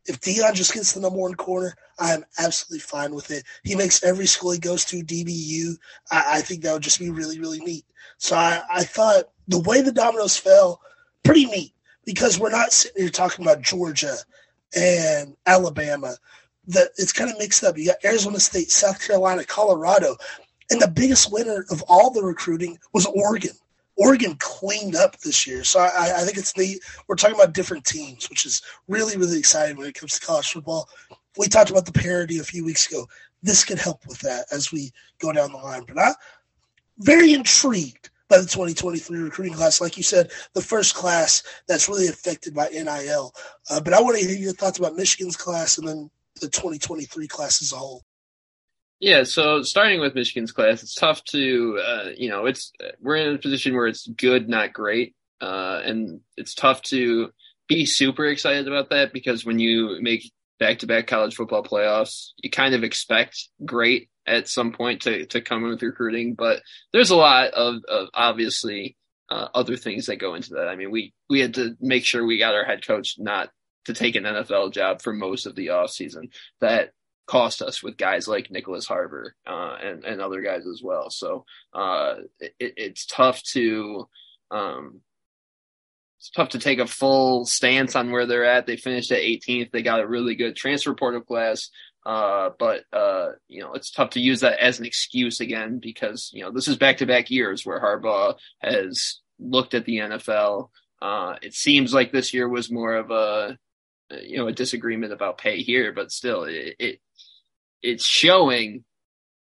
[0.06, 3.44] If Deion just gets the number one corner, I am absolutely fine with it.
[3.62, 5.76] He makes every school he goes to DBU.
[6.10, 7.84] I, I think that would just be really, really neat.
[8.18, 10.80] So I, I thought the way the dominoes fell,
[11.22, 11.72] pretty neat
[12.04, 14.16] because we're not sitting here talking about Georgia
[14.74, 16.16] and Alabama.
[16.68, 17.76] That it's kind of mixed up.
[17.76, 20.16] You got Arizona State, South Carolina, Colorado,
[20.70, 23.50] and the biggest winner of all the recruiting was Oregon.
[23.96, 26.80] Oregon cleaned up this year, so I, I think it's neat.
[27.06, 30.50] We're talking about different teams, which is really really exciting when it comes to college
[30.50, 30.88] football.
[31.38, 33.06] We talked about the parity a few weeks ago.
[33.42, 35.84] This could help with that as we go down the line.
[35.86, 36.14] But I'm
[36.98, 39.80] very intrigued by the 2023 recruiting class.
[39.80, 43.34] Like you said, the first class that's really affected by NIL.
[43.70, 47.28] Uh, but I want to hear your thoughts about Michigan's class and then the 2023
[47.28, 48.02] class as a whole.
[49.02, 53.34] Yeah, so starting with Michigan's class, it's tough to, uh, you know, it's we're in
[53.34, 57.30] a position where it's good, not great, uh, and it's tough to
[57.66, 62.76] be super excited about that because when you make back-to-back college football playoffs, you kind
[62.76, 66.34] of expect great at some point to to come with recruiting.
[66.34, 66.62] But
[66.92, 68.96] there's a lot of, of obviously
[69.28, 70.68] uh, other things that go into that.
[70.68, 73.50] I mean, we we had to make sure we got our head coach not
[73.86, 76.28] to take an NFL job for most of the off season.
[76.60, 76.92] That
[77.26, 81.10] cost us with guys like Nyckoles Harbor uh, and and other guys as well.
[81.10, 84.08] So uh, it, it's tough to.
[84.50, 85.00] Um,
[86.18, 88.64] it's tough to take a full stance on where they're at.
[88.64, 89.72] They finished at 18th.
[89.72, 91.68] They got a really good transfer portal class.
[92.04, 96.30] Uh, but uh, you know, it's tough to use that as an excuse again because
[96.32, 100.70] you know this is back-to-back years where Harbaugh has looked at the NFL.
[101.00, 103.58] Uh, it seems like this year was more of a
[104.22, 107.00] you know a disagreement about pay here, but still, it, it
[107.82, 108.84] it's showing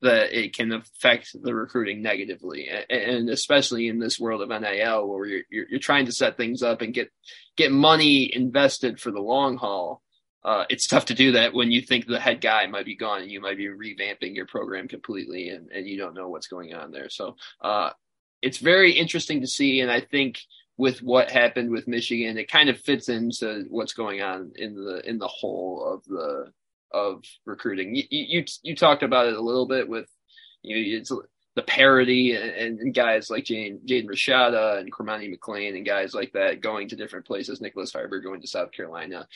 [0.02, 5.26] that it can affect the recruiting negatively, and especially in this world of NIL where
[5.26, 7.12] you're, you're, trying to set things up and get
[7.58, 10.02] get money invested for the long haul.
[10.42, 13.22] Uh, it's tough to do that when you think the head guy might be gone
[13.22, 16.74] and you might be revamping your program completely and, and you don't know what's going
[16.74, 17.10] on there.
[17.10, 17.89] So uh,
[18.42, 20.39] it's very interesting to see, and I think
[20.78, 25.02] with what happened with Michigan, it kind of fits into what's going on in the
[25.08, 26.54] in the whole of the
[26.91, 27.95] of recruiting.
[27.95, 30.10] You you, you talked about it a little bit with
[30.62, 31.12] you know, it's
[31.56, 36.32] the parity and, and guys like Jane, Jaden Rashada and Cormani McClain and guys like
[36.34, 37.60] that going to different places.
[37.60, 39.28] Nyckoles Harbor going to South Carolina.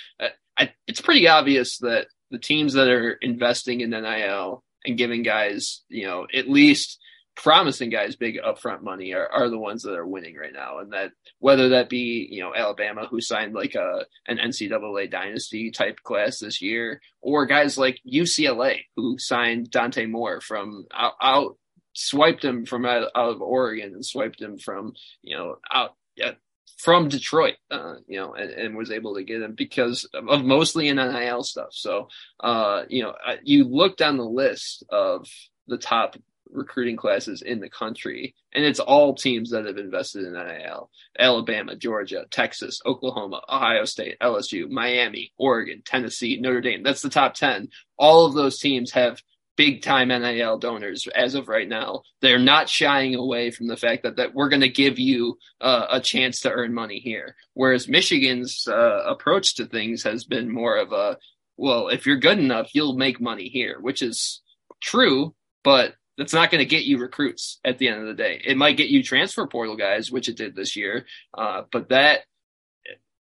[0.58, 5.82] I, it's pretty obvious that the teams that are investing in NIL and giving guys,
[5.90, 7.00] you know, at least
[7.36, 10.80] promising guys big upfront money are, are the ones that are winning right now.
[10.80, 15.72] And that whether that be, you know, Alabama who signed like a an NCAA dynasty
[15.72, 21.58] type class this year, or guys like UCLA who signed Dante Moore from out, out
[21.94, 26.32] swiped him from out, out, of Oregon and swiped him from, you know, out yeah,
[26.78, 30.90] from Detroit, uh, you know, and, and, was able to get him because of mostly
[30.90, 31.70] in NIL stuff.
[31.72, 35.28] So, uh, you know, you look down the list of
[35.68, 36.16] the top
[36.50, 41.76] recruiting classes in the country, and it's all teams that have invested in NIL: Alabama,
[41.76, 46.84] Georgia, Texas, Oklahoma, Ohio State, LSU, Miami, Oregon, Tennessee, Notre Dame.
[46.84, 47.70] That's the top ten.
[47.98, 49.22] All of those teams have
[49.56, 52.02] big time NIL donors as of right now.
[52.22, 55.88] They're not shying away from the fact that, that we're going to give you uh,
[55.92, 57.36] a chance to earn money here.
[57.54, 61.18] Whereas Michigan's uh, approach to things has been more of a,
[61.58, 64.42] well, if you're good enough, you'll make money here, which is
[64.82, 68.42] true, but that's not going to get you recruits at the end of the day.
[68.46, 71.06] It might get you transfer portal guys, which it did this year,
[71.38, 72.22] uh, but that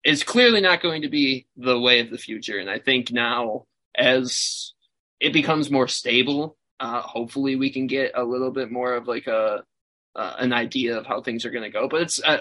[0.03, 2.59] is clearly not going to be the way of the future.
[2.59, 4.73] And I think now, as
[5.19, 9.27] it becomes more stable, uh, hopefully we can get a little bit more of like
[9.27, 9.63] a
[10.15, 11.87] uh, an idea of how things are going to go.
[11.87, 12.39] But it's uh,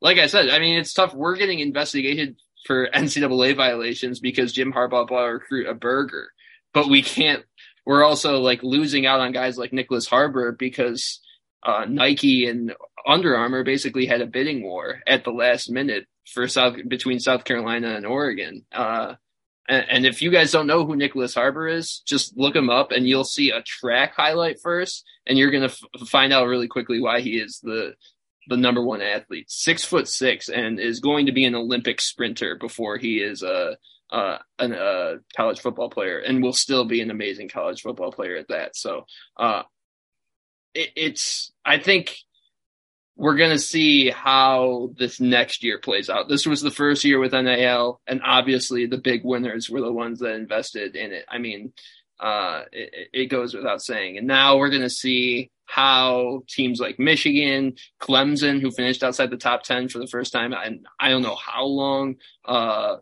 [0.00, 1.14] like I said, I mean, it's tough.
[1.14, 6.30] We're getting investigated for NCAA violations because Jim Harbaugh bought a recruit a burger,
[6.72, 7.44] but we can't
[7.86, 11.20] we're also like losing out on guys like Nyckoles Harbor because
[11.62, 12.74] uh, Nike and
[13.06, 17.44] Under Armour basically had a bidding war at the last minute for South between South
[17.44, 18.66] Carolina and Oregon.
[18.72, 19.14] Uh,
[19.68, 22.92] and, and, if you guys don't know who Nyckoles Harbor is, just look him up
[22.92, 27.00] and you'll see a track highlight first, and you're gonna f- find out really quickly
[27.00, 27.94] why he is the
[28.48, 32.54] the number one athlete, six foot six, and is going to be an Olympic sprinter
[32.54, 33.76] before he is a
[34.10, 38.36] uh, a uh, college football player and will still be an amazing college football player
[38.36, 38.76] at that.
[38.76, 39.62] So uh,
[40.74, 42.16] it, it's, I think
[43.16, 46.28] we're going to see how this next year plays out.
[46.28, 50.18] This was the first year with NIL, and obviously the big winners were the ones
[50.20, 51.24] that invested in it.
[51.28, 51.72] I mean,
[52.20, 54.18] uh, it, it goes without saying.
[54.18, 59.36] And now we're going to see how teams like Michigan, Clemson, who finished outside the
[59.36, 62.96] top 10 for the first time, and I don't know how long, uh,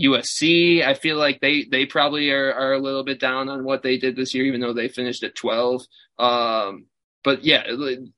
[0.00, 3.82] USC, I feel like they they probably are, are a little bit down on what
[3.82, 5.82] they did this year, even though they finished at 12.
[6.18, 6.86] Um,
[7.22, 7.64] but yeah,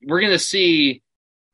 [0.06, 1.02] we're going to see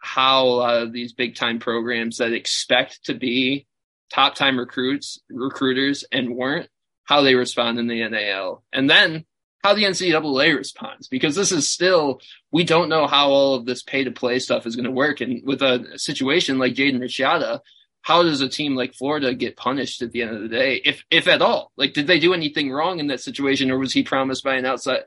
[0.00, 3.66] how a lot of these big time programs that expect to be
[4.12, 6.68] top time recruits, recruiters, and weren't,
[7.04, 9.24] how they respond in the NIL, And then
[9.64, 12.20] how the NCAA responds, because this is still,
[12.52, 15.20] we don't know how all of this pay to play stuff is going to work.
[15.20, 17.60] And with a situation like Jaden Rashada,
[18.08, 21.04] how does a team like Florida get punished at the end of the day, if
[21.10, 21.72] if at all?
[21.76, 24.64] Like, did they do anything wrong in that situation, or was he promised by an
[24.64, 25.02] outside?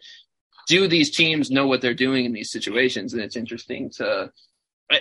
[0.67, 3.13] Do these teams know what they're doing in these situations?
[3.13, 4.31] And it's interesting to.
[4.91, 4.99] I,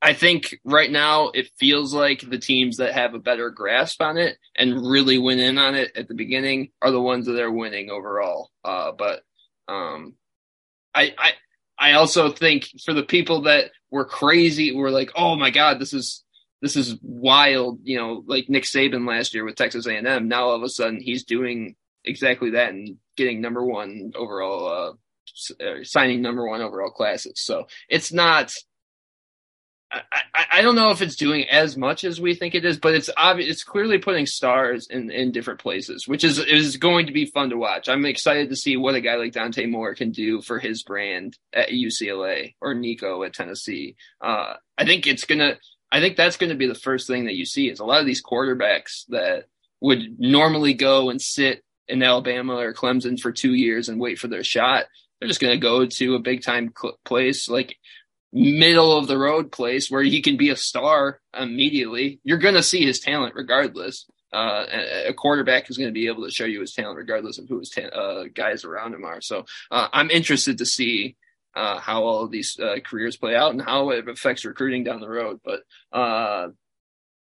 [0.00, 4.16] I think right now it feels like the teams that have a better grasp on
[4.16, 7.50] it and really went in on it at the beginning are the ones that are
[7.50, 8.52] winning overall.
[8.64, 9.24] Uh, but
[9.66, 10.14] um,
[10.94, 11.32] I, I
[11.76, 15.92] I also think for the people that were crazy, were like, oh my god, this
[15.92, 16.22] is
[16.66, 20.28] this is wild, you know, like Nick Saban last year with Texas A&M.
[20.28, 25.62] Now all of a sudden he's doing exactly that and getting number one overall, uh,
[25.62, 27.34] uh, signing number one overall classes.
[27.36, 28.52] So it's not.
[29.92, 30.00] I,
[30.34, 32.94] I, I don't know if it's doing as much as we think it is, but
[32.94, 33.50] it's obvious.
[33.50, 37.50] It's clearly putting stars in, in different places, which is is going to be fun
[37.50, 37.88] to watch.
[37.88, 41.38] I'm excited to see what a guy like Dante Moore can do for his brand
[41.52, 43.94] at UCLA or Nico at Tennessee.
[44.20, 45.56] Uh, I think it's gonna
[45.92, 48.00] I think that's going to be the first thing that you see is a lot
[48.00, 49.44] of these quarterbacks that
[49.80, 54.28] would normally go and sit in Alabama or Clemson for two years and wait for
[54.28, 54.86] their shot.
[55.20, 57.76] They're just going to go to a big time cl- place, like
[58.32, 62.20] middle of the road place where he can be a star immediately.
[62.24, 64.06] You're going to see his talent regardless.
[64.32, 64.66] Uh,
[65.06, 67.60] a quarterback is going to be able to show you his talent regardless of who
[67.60, 69.20] his ta- uh, guys around him are.
[69.20, 71.16] So uh, I'm interested to see
[71.56, 75.00] uh, how all of these uh, careers play out and how it affects recruiting down
[75.00, 75.40] the road.
[75.42, 76.48] But uh,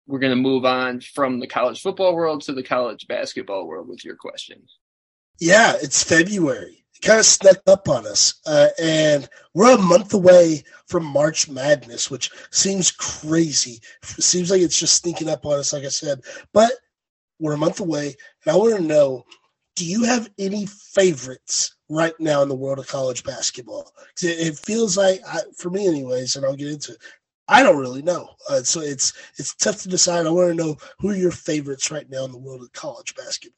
[0.06, 3.88] we're going to move on from the college football world to the college basketball world
[3.88, 4.62] with your question.
[5.40, 6.84] Yeah, it's February.
[6.94, 8.40] It kind of snuck up on us.
[8.46, 13.80] Uh, and we're a month away from March Madness, which seems crazy.
[14.02, 16.20] It seems like it's just sneaking up on us, like I said.
[16.52, 16.70] But
[17.40, 18.14] we're a month away.
[18.44, 19.24] And I want to know
[19.80, 23.94] do you have any favorites right now in the world of college basketball?
[24.20, 26.98] It, feels like, I, for me, anyways, and I'll get into it.
[27.48, 30.26] I don't really know, uh, so it's it's tough to decide.
[30.26, 33.14] I want to know who are your favorites right now in the world of college
[33.14, 33.56] basketball.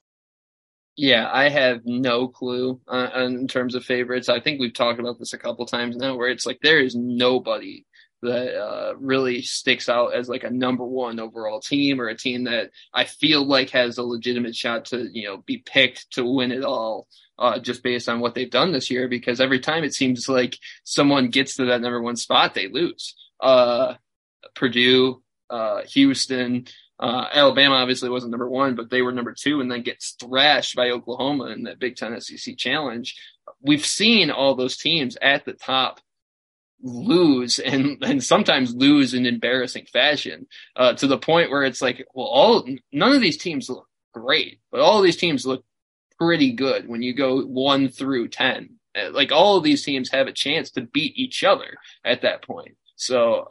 [0.96, 4.28] Yeah, I have no clue uh, in terms of favorites.
[4.28, 6.94] I think we've talked about this a couple times now, where it's like there is
[6.94, 7.84] nobody
[8.22, 12.44] that uh, really sticks out as like a number one overall team or a team
[12.44, 16.52] that I feel like has a legitimate shot to you know be picked to win
[16.52, 17.08] it all.
[17.38, 20.56] Uh, just based on what they've done this year, because every time it seems like
[20.84, 23.16] someone gets to that number one spot, they lose.
[23.40, 23.94] Uh,
[24.54, 26.66] Purdue, uh, Houston,
[27.02, 30.76] uh, Alabama obviously wasn't number one, but they were number two and then gets thrashed
[30.76, 33.16] by Oklahoma in that Big Ten SEC challenge.
[33.60, 36.00] We've seen all those teams at the top
[36.82, 42.04] lose and, and sometimes lose in embarrassing fashion, uh, to the point where it's like,
[42.14, 45.64] well, all, none of these teams look great, but all these teams look
[46.18, 48.70] pretty good when you go one through 10.
[48.94, 52.42] Uh, like all of these teams have a chance to beat each other at that
[52.42, 52.76] point.
[52.96, 53.48] So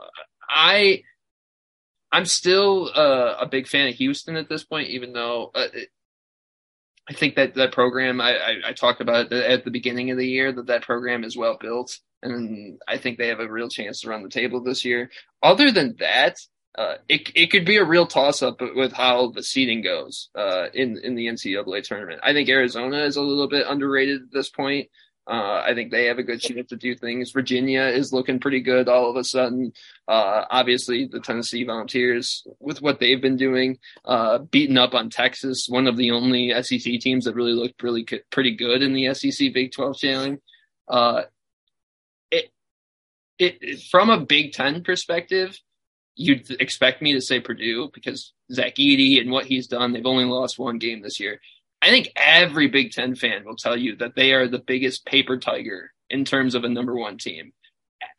[0.48, 1.04] I,
[2.12, 5.90] I'm still uh, a big fan of Houston at this point, even though uh, it,
[7.10, 10.28] I think that that program I, I, I talked about at the beginning of the
[10.28, 14.02] year that that program is well built, and I think they have a real chance
[14.02, 15.10] to run the table this year.
[15.42, 16.38] Other than that,
[16.78, 20.68] uh, it it could be a real toss up with how the seeding goes uh,
[20.74, 22.22] in in the NCAA tournament.
[22.24, 24.90] I think Arizona is a little bit underrated at this point.
[25.28, 27.32] Uh, I think they have a good chance to do things.
[27.32, 29.72] Virginia is looking pretty good all of a sudden.
[30.08, 35.68] Uh, obviously, the Tennessee Volunteers, with what they've been doing, uh, beating up on Texas,
[35.70, 39.54] one of the only SEC teams that really looked really pretty good in the SEC
[39.54, 40.40] Big 12 challenge.
[43.42, 45.60] It, from a Big Ten perspective,
[46.16, 50.26] you'd expect me to say Purdue because Zach Edey and what he's done, they've only
[50.26, 51.40] lost one game this year.
[51.82, 55.38] I think every Big Ten fan will tell you that they are the biggest paper
[55.38, 57.54] tiger in terms of a number one team.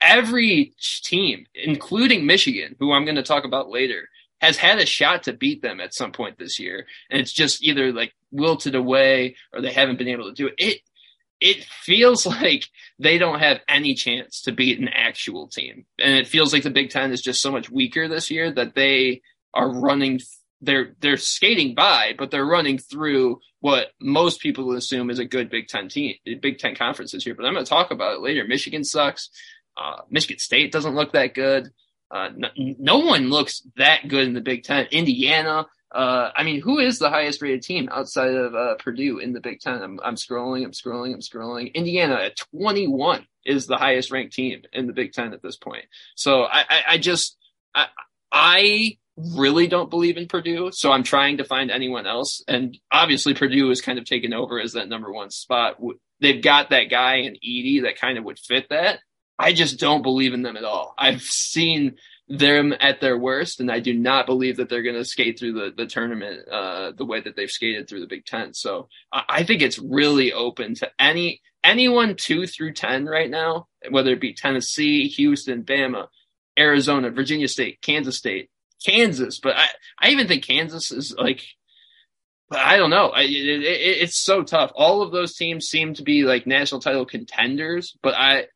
[0.01, 4.09] Every team, including Michigan, who I'm going to talk about later,
[4.41, 6.87] has had a shot to beat them at some point this year.
[7.11, 10.55] And it's just either like wilted away or they haven't been able to do it.
[10.59, 10.81] It
[11.43, 12.65] it feels like
[12.99, 15.85] they don't have any chance to beat an actual team.
[15.99, 18.75] And it feels like the Big Ten is just so much weaker this year that
[18.75, 20.21] they are running
[20.65, 25.51] they're they're skating by, but they're running through what most people assume is a good
[25.51, 27.35] Big Ten team, Big Ten conference this year.
[27.35, 28.45] But I'm going to talk about it later.
[28.47, 29.29] Michigan sucks.
[29.77, 31.71] Uh, Michigan State doesn't look that good.
[32.13, 34.87] Uh, no, no, one looks that good in the Big Ten.
[34.93, 35.67] Indiana.
[35.93, 39.41] Uh, I mean, who is the highest rated team outside of uh, Purdue in the
[39.41, 39.83] Big Ten?
[39.83, 41.73] I'm, I'm scrolling, I'm scrolling, I'm scrolling.
[41.75, 45.85] Indiana at 21 is the highest ranked team in the Big Ten at this point.
[46.15, 47.37] So I, I, I just,
[47.75, 47.87] I,
[48.33, 52.43] I really don't believe in Purdue, so I'm trying to find anyone else.
[52.49, 55.77] And obviously, Purdue is kind of taken over as that number one spot.
[56.21, 59.01] They've got that guy in Edey that kind of would fit that.
[59.39, 60.95] I just don't believe in them at all.
[60.97, 61.97] I've seen
[62.29, 65.53] them at their worst, and I do not believe that they're going to skate through
[65.53, 68.55] the, the tournament uh, the way that they've skated through the Big Ten.
[68.55, 73.67] So I, I think it's really open to any anyone two through ten right now,
[73.91, 76.07] whether it be Tennessee, Houston, Bama,
[76.59, 78.51] Arizona, Virginia State, Kansas State,
[78.85, 79.67] Kansas, but I,
[80.01, 81.43] I even think Kansas is like,
[82.51, 83.09] I don't know.
[83.09, 84.73] I, it, it, it's so tough.
[84.75, 88.47] All of those teams seem to be like national title contenders, but I,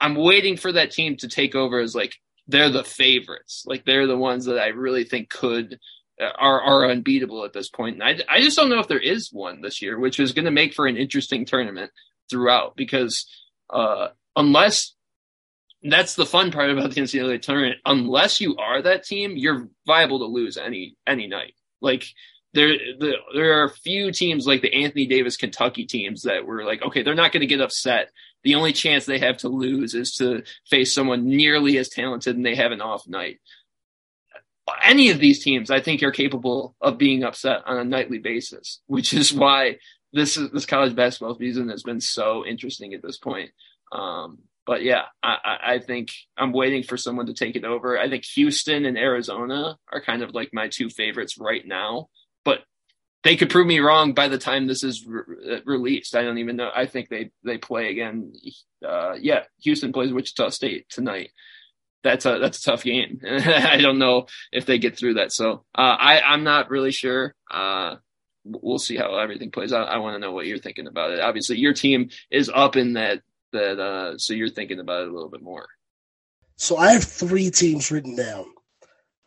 [0.00, 2.16] I'm waiting for that team to take over as like
[2.48, 3.64] they're the favorites.
[3.66, 5.78] Like they're the ones that I really think could
[6.20, 7.94] uh, are are unbeatable at this point.
[7.94, 10.44] And I I just don't know if there is one this year, which is going
[10.44, 11.90] to make for an interesting tournament
[12.30, 13.26] throughout because
[13.70, 14.94] uh, unless
[15.82, 17.76] that's the fun part about the NCAA tournament.
[17.84, 21.54] Unless you are that team, you're viable to lose any any night.
[21.80, 22.06] Like
[22.54, 22.68] there
[22.98, 26.82] the, there are a few teams like the Anthony Davis Kentucky teams that were like,
[26.82, 28.10] okay, they're not going to get upset.
[28.44, 32.44] The only chance they have to lose is to face someone nearly as talented and
[32.44, 33.40] they have an off night.
[34.82, 38.80] Any of these teams, I think, are capable of being upset on a nightly basis,
[38.86, 39.78] which is why
[40.12, 43.50] this is, this college basketball season has been so interesting at this point.
[43.90, 47.98] Um, but yeah, I, I think I'm waiting for someone to take it over.
[47.98, 52.08] I think Houston and Arizona are kind of like my two favorites right now.
[52.44, 52.60] But
[53.24, 56.16] they could prove me wrong by the time this is re- released.
[56.16, 56.70] I don't even know.
[56.74, 58.32] I think they they play again.
[58.86, 61.30] Uh, yeah, Houston plays Wichita State tonight.
[62.02, 63.20] That's a that's a tough game.
[63.28, 65.32] I don't know if they get through that.
[65.32, 67.34] So uh, I I'm not really sure.
[67.50, 67.96] Uh,
[68.44, 69.88] we'll see how everything plays out.
[69.88, 71.20] I want to know what you're thinking about it.
[71.20, 75.12] Obviously, your team is up in that that uh, so you're thinking about it a
[75.12, 75.68] little bit more.
[76.56, 78.46] So I have three teams written down.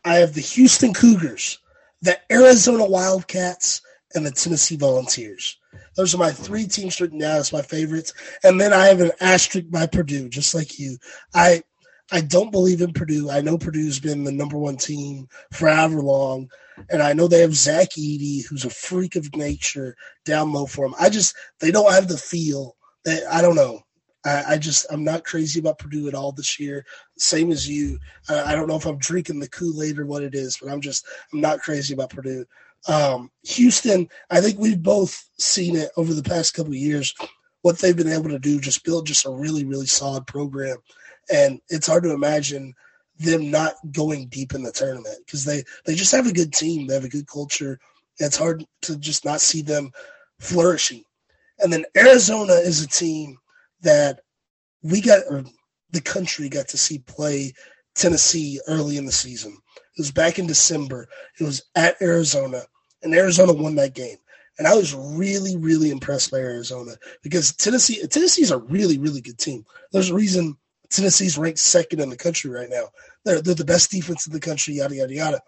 [0.04, 1.58] I have the Houston Cougars,
[2.02, 3.82] the Arizona Wildcats,
[4.14, 5.58] and the Tennessee Volunteers.
[5.96, 8.12] Those are my three teams written down as my favorites.
[8.44, 10.98] And then I have an asterisk by Purdue, just like you.
[11.34, 11.62] I
[12.12, 13.30] I don't believe in Purdue.
[13.30, 16.48] I know Purdue's been the number one team forever long.
[16.90, 20.86] And I know they have Zach Edey, who's a freak of nature down low for
[20.86, 20.94] them.
[21.00, 23.80] I just they don't have the feel that I don't know.
[24.24, 26.84] I, I, just I'm not crazy about Purdue at all this year.
[27.16, 27.98] Same as you.
[28.28, 30.70] Uh, I don't know if I'm drinking the Kool Aid or what it is, but
[30.70, 32.44] I'm just I'm not crazy about Purdue.
[32.88, 37.14] Um, Houston, I think we've both seen it over the past couple of years.
[37.62, 40.76] What they've been able to do, just build just a really really solid program,
[41.32, 42.74] and it's hard to imagine
[43.18, 46.86] them not going deep in the tournament because they they just have a good team.
[46.86, 47.78] They have a good culture.
[48.18, 49.90] It's hard to just not see them
[50.38, 51.02] flourishing.
[51.58, 53.38] And then Arizona is a team
[53.80, 54.20] that
[54.82, 55.44] we got, or
[55.90, 57.52] the country got to see play
[57.94, 59.56] Tennessee early in the season.
[59.76, 61.08] It was back in December.
[61.40, 62.62] It was at Arizona,
[63.02, 64.16] and Arizona won that game.
[64.58, 66.92] And I was really, really impressed by Arizona
[67.22, 69.66] because Tennessee, Tennessee's a really, really good team.
[69.92, 70.56] There's a reason
[70.88, 72.86] Tennessee's ranked second in the country right now.
[73.24, 75.40] They're, they're the best defense in the country, yada, yada, yada.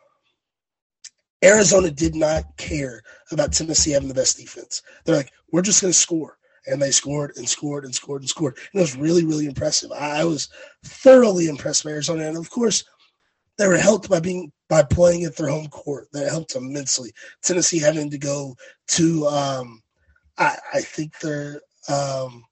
[1.43, 4.83] Arizona did not care about Tennessee having the best defense.
[5.05, 8.29] They're like, we're just going to score and they scored and scored and scored and
[8.29, 8.57] scored.
[8.73, 9.91] And it was really, really impressive.
[9.93, 10.49] I was
[10.85, 12.85] thoroughly impressed by Arizona, and of course,
[13.57, 16.09] they were helped by being by playing at their home court.
[16.13, 17.13] That helped immensely.
[17.43, 18.57] Tennessee having to go
[18.89, 19.83] to, um,
[20.37, 22.45] I, I think they're, um,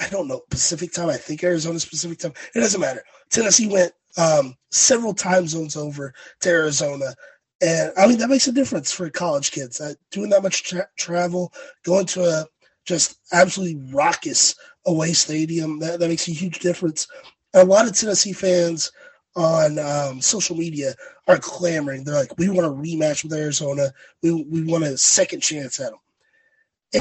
[0.00, 1.08] I don't know Pacific time.
[1.08, 2.34] I think Arizona's Pacific time.
[2.54, 3.02] It doesn't matter.
[3.30, 7.14] Tennessee went um, several time zones over to Arizona.
[7.62, 9.80] And I mean, that makes a difference for college kids.
[9.80, 11.52] Uh, doing that much tra- travel,
[11.84, 12.46] going to a
[12.84, 14.54] just absolutely raucous
[14.86, 15.78] away stadium.
[15.78, 17.06] That, that makes a huge difference.
[17.54, 18.92] a lot of Tennessee fans
[19.36, 20.94] on um, social media
[21.26, 22.04] are clamoring.
[22.04, 23.92] They're like, we want a rematch with Arizona.
[24.22, 26.00] We, we want a second chance at them.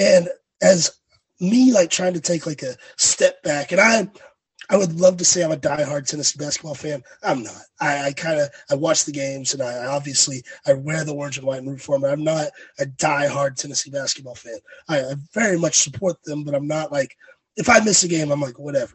[0.01, 0.29] And
[0.61, 0.99] as
[1.39, 4.09] me, like trying to take like a step back, and I
[4.69, 7.03] I would love to say I'm a diehard Tennessee basketball fan.
[7.21, 7.61] I'm not.
[7.81, 11.37] I, I kind of I watch the games and I obviously I wear the orange
[11.37, 12.09] and white and root for them.
[12.09, 12.47] I'm not
[12.79, 14.57] a diehard Tennessee basketball fan.
[14.87, 17.17] I, I very much support them, but I'm not like
[17.57, 18.93] if I miss a game, I'm like whatever.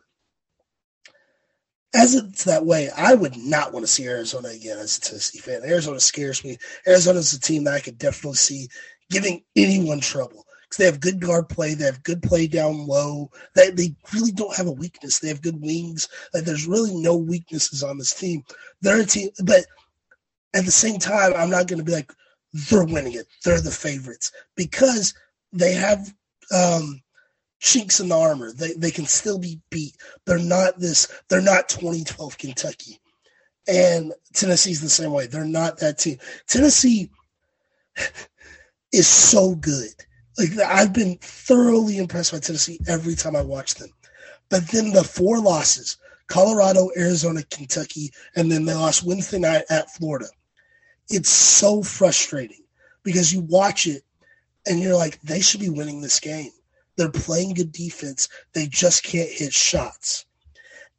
[1.95, 5.39] As it's that way, I would not want to see Arizona again as a Tennessee
[5.39, 5.63] fan.
[5.65, 6.59] Arizona scares me.
[6.87, 8.69] Arizona is a team that I could definitely see
[9.11, 11.73] giving anyone trouble because they have good guard play.
[11.75, 13.31] They have good play down low.
[13.55, 15.19] They, they really don't have a weakness.
[15.19, 16.09] They have good wings.
[16.35, 18.45] Like there's really no weaknesses on this team.
[18.83, 19.65] They're a team, but
[20.55, 22.13] at the same time, I'm not going to be like
[22.53, 23.27] they're winning it.
[23.45, 25.15] They're the favorites because
[25.53, 26.13] they have
[26.55, 27.01] um,
[27.61, 28.53] chinks in the armor.
[28.53, 29.97] They they can still be beat.
[30.25, 31.09] They're not this.
[31.29, 32.99] They're not 2012 Kentucky,
[33.67, 35.27] and Tennessee's the same way.
[35.27, 36.19] They're not that team.
[36.47, 37.11] Tennessee
[38.93, 39.93] is so good
[40.39, 43.91] like I've been thoroughly impressed by Tennessee every time I watch them.
[44.49, 45.99] But then the four losses
[46.29, 50.27] Colorado, Arizona, Kentucky, and then they lost Wednesday night at Florida.
[51.09, 52.63] It's so frustrating
[53.03, 54.03] because you watch it
[54.67, 56.51] and you're like, they should be winning this game.
[56.99, 58.29] They're playing good defense.
[58.55, 60.27] They just can't hit shots.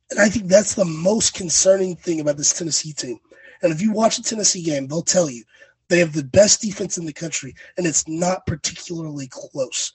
[0.09, 3.19] And I think that's the most concerning thing about this Tennessee team.
[3.61, 5.43] And if you watch a Tennessee game, they'll tell you
[5.89, 9.91] they have the best defense in the country, and it's not particularly close.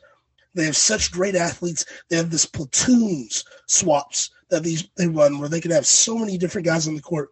[0.52, 1.86] They have such great athletes.
[2.10, 6.36] They have this platoons swaps that these they run where they can have so many
[6.36, 7.30] different guys on the court.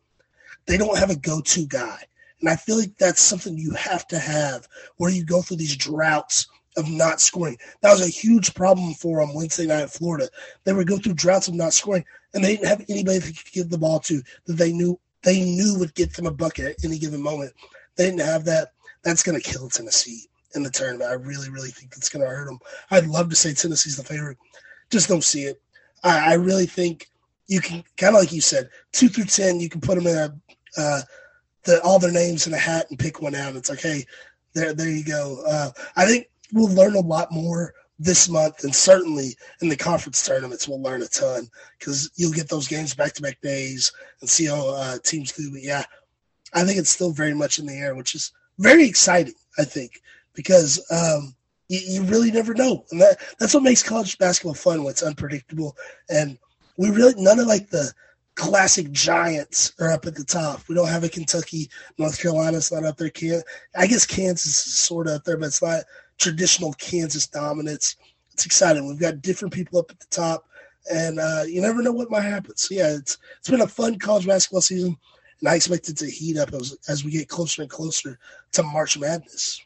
[0.65, 2.03] They don't have a go-to guy.
[2.41, 4.67] And I feel like that's something you have to have
[4.97, 6.47] where you go through these droughts
[6.77, 7.59] of not scoring.
[7.81, 10.29] That was a huge problem for them Wednesday night in Florida.
[10.65, 12.05] They would go through droughts of not scoring,
[12.35, 15.41] and they didn't have anybody they could give the ball to that they knew they
[15.41, 17.53] knew would get them a bucket at any given moment.
[17.97, 18.73] They didn't have that.
[19.05, 21.11] That's going to kill Tennessee in the tournament.
[21.11, 22.59] I really, really think that's going to hurt them.
[22.91, 24.39] I'd love to say Tennessee's the favorite.
[24.91, 25.61] Just don't see it.
[26.03, 27.09] I, I really think
[27.47, 30.17] you can, kind of like you said, two through 10, you can put them in
[30.17, 30.35] a,
[30.77, 31.03] uh,
[31.65, 33.57] the, all their names in a hat and pick one out.
[33.57, 34.05] It's like, hey,
[34.55, 35.43] there, there you go.
[35.47, 40.27] Uh, I think we'll learn a lot more this month, and certainly in the conference
[40.27, 41.49] tournaments, we'll learn a ton
[41.79, 45.51] because you'll get those games back to back days and see how uh, teams do.
[45.53, 45.85] But yeah,
[46.53, 49.35] I think it's still very much in the air, which is very exciting.
[49.59, 50.03] I think
[50.35, 51.35] because um,
[51.69, 54.83] you, you really never know, and that that's what makes college basketball fun.
[54.83, 55.77] What's unpredictable,
[56.11, 56.39] and
[56.77, 57.93] we really none of like the
[58.35, 60.63] classic giants are up at the top.
[60.69, 63.11] We don't have a Kentucky, North Carolina's not up there.
[63.11, 63.43] Can
[63.77, 65.85] I guess Kansas is sort of up there, but it's not
[66.19, 67.97] traditional Kansas dominance.
[68.33, 68.87] It's exciting.
[68.87, 70.47] We've got different people up at the top,
[70.93, 72.57] and uh, you never know what might happen.
[72.57, 74.97] So yeah, it's it's been a fun college basketball season,
[75.41, 78.19] and I expect it to heat up as as we get closer and closer
[78.53, 79.61] to March Madness.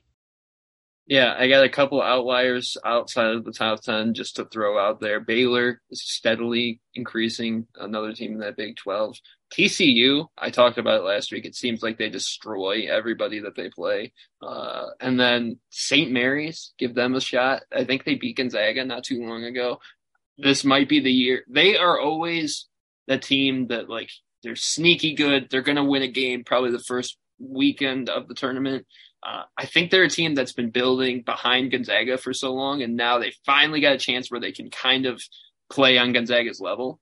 [1.08, 5.00] Yeah, I got a couple outliers outside of the top 10 just to throw out
[5.00, 5.20] there.
[5.20, 9.16] Baylor is steadily increasing, another team in that Big 12.
[9.52, 11.44] TCU, I talked about it last week.
[11.44, 14.12] It seems like they destroy everybody that they play.
[14.42, 16.10] Uh, and then St.
[16.10, 17.62] Mary's, give them a shot.
[17.72, 19.78] I think they beat Gonzaga not too long ago.
[20.38, 21.44] This might be the year.
[21.48, 22.66] They are always
[23.06, 24.10] the team that, like,
[24.42, 25.48] they're sneaky good.
[25.50, 28.86] They're going to win a game probably the first weekend of the tournament
[29.26, 32.96] uh, I think they're a team that's been building behind Gonzaga for so long, and
[32.96, 35.20] now they finally got a chance where they can kind of
[35.68, 37.00] play on Gonzaga's level.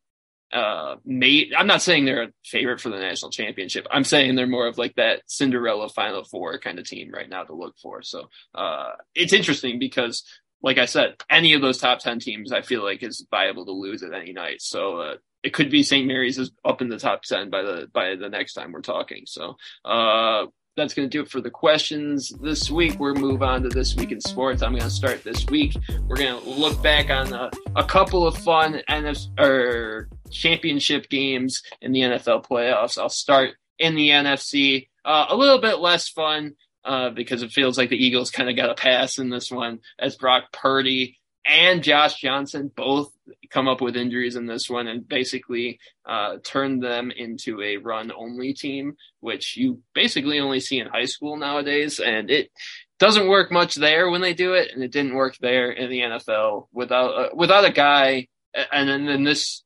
[0.51, 3.87] Uh, may, I'm not saying they're a favorite for the national championship.
[3.91, 7.43] I'm saying they're more of like that Cinderella Final Four kind of team right now
[7.43, 8.03] to look for.
[8.03, 10.25] So uh, it's interesting because,
[10.65, 13.73] like I said, any of those top ten teams I feel like is viable to
[13.73, 14.63] lose at any night.
[14.63, 16.07] So uh, it could be St.
[16.07, 19.25] Mary's is up in the top ten by the by the next time we're talking.
[19.27, 22.99] So uh, that's going to do it for the questions this week.
[22.99, 24.63] We're move on to this week in sports.
[24.63, 25.77] I'm going to start this week.
[26.09, 31.63] We're going to look back on a, a couple of fun NF or championship games
[31.83, 32.97] in the NFL playoffs.
[32.97, 34.89] I'll start in the NFC.
[35.05, 36.55] Uh, a little bit less fun
[36.85, 39.81] uh, because it feels like the Eagles kind of got a pass in this one
[39.99, 43.13] as Brock Purdy and Josh Johnson both
[43.51, 48.11] come up with injuries in this one and basically uh, turn them into a run
[48.17, 52.01] only team, which you basically only see in high school nowadays.
[52.01, 52.51] And it
[52.99, 54.71] doesn't work much there when they do it.
[54.73, 58.29] And it didn't work there in the NFL without, uh, without a guy.
[58.73, 59.63] And then, this,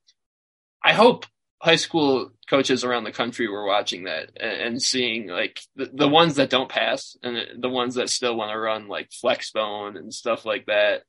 [0.83, 1.27] I hope
[1.61, 6.09] high school coaches around the country were watching that and, and seeing like the, the
[6.09, 10.15] ones that don't pass and the, ones that still want to run like flexbone and
[10.15, 11.03] stuff like that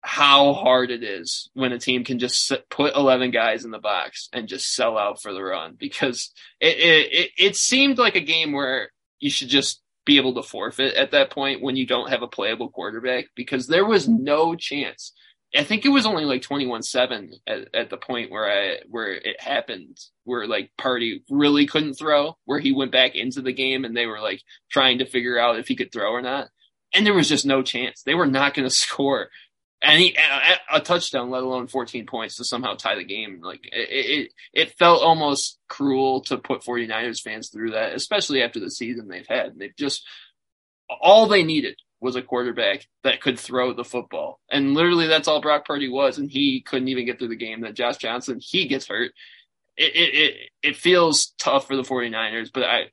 [0.00, 4.28] how hard it is when a team can just put 11 guys in the box
[4.32, 8.52] and just sell out for the run because it, it, it seemed like a game
[8.52, 12.22] where you should just be able to forfeit at that point when you don't have
[12.22, 15.12] a playable quarterback because there was no chance.
[15.56, 19.40] I think it was only like 21-7 at, at the point where I where it
[19.40, 23.96] happened where like Purdy really couldn't throw where he went back into the game and
[23.96, 26.48] they were like trying to figure out if he could throw or not
[26.94, 28.02] and there was just no chance.
[28.02, 29.30] They were not going to score
[29.82, 33.40] any a, a, touchdown, let alone 14 points to somehow tie the game.
[33.42, 38.58] Like it, it, it felt almost cruel to put 49ers fans through that, especially after
[38.58, 39.58] the season they've had.
[39.58, 40.04] They've just
[41.00, 45.40] all they needed was a quarterback that could throw the football, and literally that's all
[45.40, 47.62] Brock Purdy was, and he couldn't even get through the game.
[47.62, 49.12] That Josh Johnson he gets hurt.
[49.76, 52.90] It it it, it feels tough for the 49ers, but I.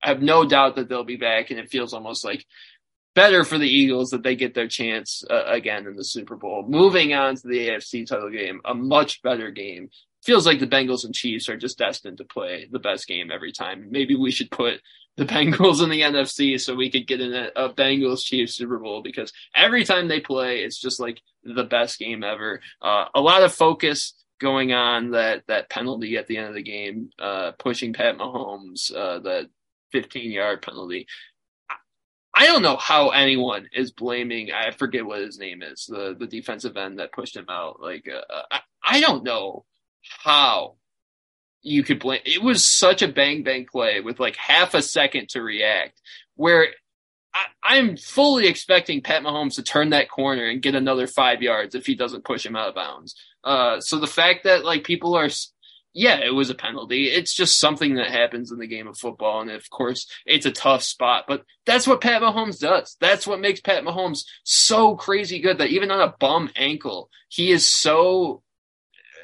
[0.00, 2.46] I have no doubt that they'll be back, and it feels almost like
[3.18, 6.64] better for the Eagles that they get their chance uh, again in the Super Bowl.
[6.68, 9.90] Moving on to the AFC title game, a much better game.
[10.22, 13.50] Feels like the Bengals and Chiefs are just destined to play the best game every
[13.50, 13.88] time.
[13.90, 14.80] Maybe we should put
[15.18, 18.78] the Bengals in the NFC so we could get in a, a Bengals Chiefs Super
[18.78, 22.60] Bowl because every time they play, it's just like the best game ever.
[22.80, 26.62] Uh, a lot of focus going on that that penalty at the end of the
[26.62, 29.48] game, uh, pushing Pat Mahomes, uh, that
[29.90, 31.06] 15 yard penalty.
[32.32, 34.52] I don't know how anyone is blaming.
[34.52, 35.86] I forget what his name is.
[35.86, 37.80] The the defensive end that pushed him out.
[37.80, 39.64] Like uh, I, I don't know
[40.22, 40.76] how
[41.62, 42.20] you could blame.
[42.24, 46.00] It was such a bang bang play with like half a second to react.
[46.36, 46.68] Where
[47.62, 51.74] I, am fully expecting Pat Mahomes to turn that corner and get another five yards
[51.74, 53.14] if he doesn't push him out of bounds.
[53.44, 55.28] Uh, so the fact that like people are
[55.94, 57.06] yeah, it was a penalty.
[57.06, 59.40] It's just something that happens in the game of football.
[59.40, 62.96] And of course, it's a tough spot, but that's what Pat Mahomes does.
[63.00, 67.50] That's what makes Pat Mahomes so crazy good that even on a bum ankle, he
[67.50, 68.42] is so,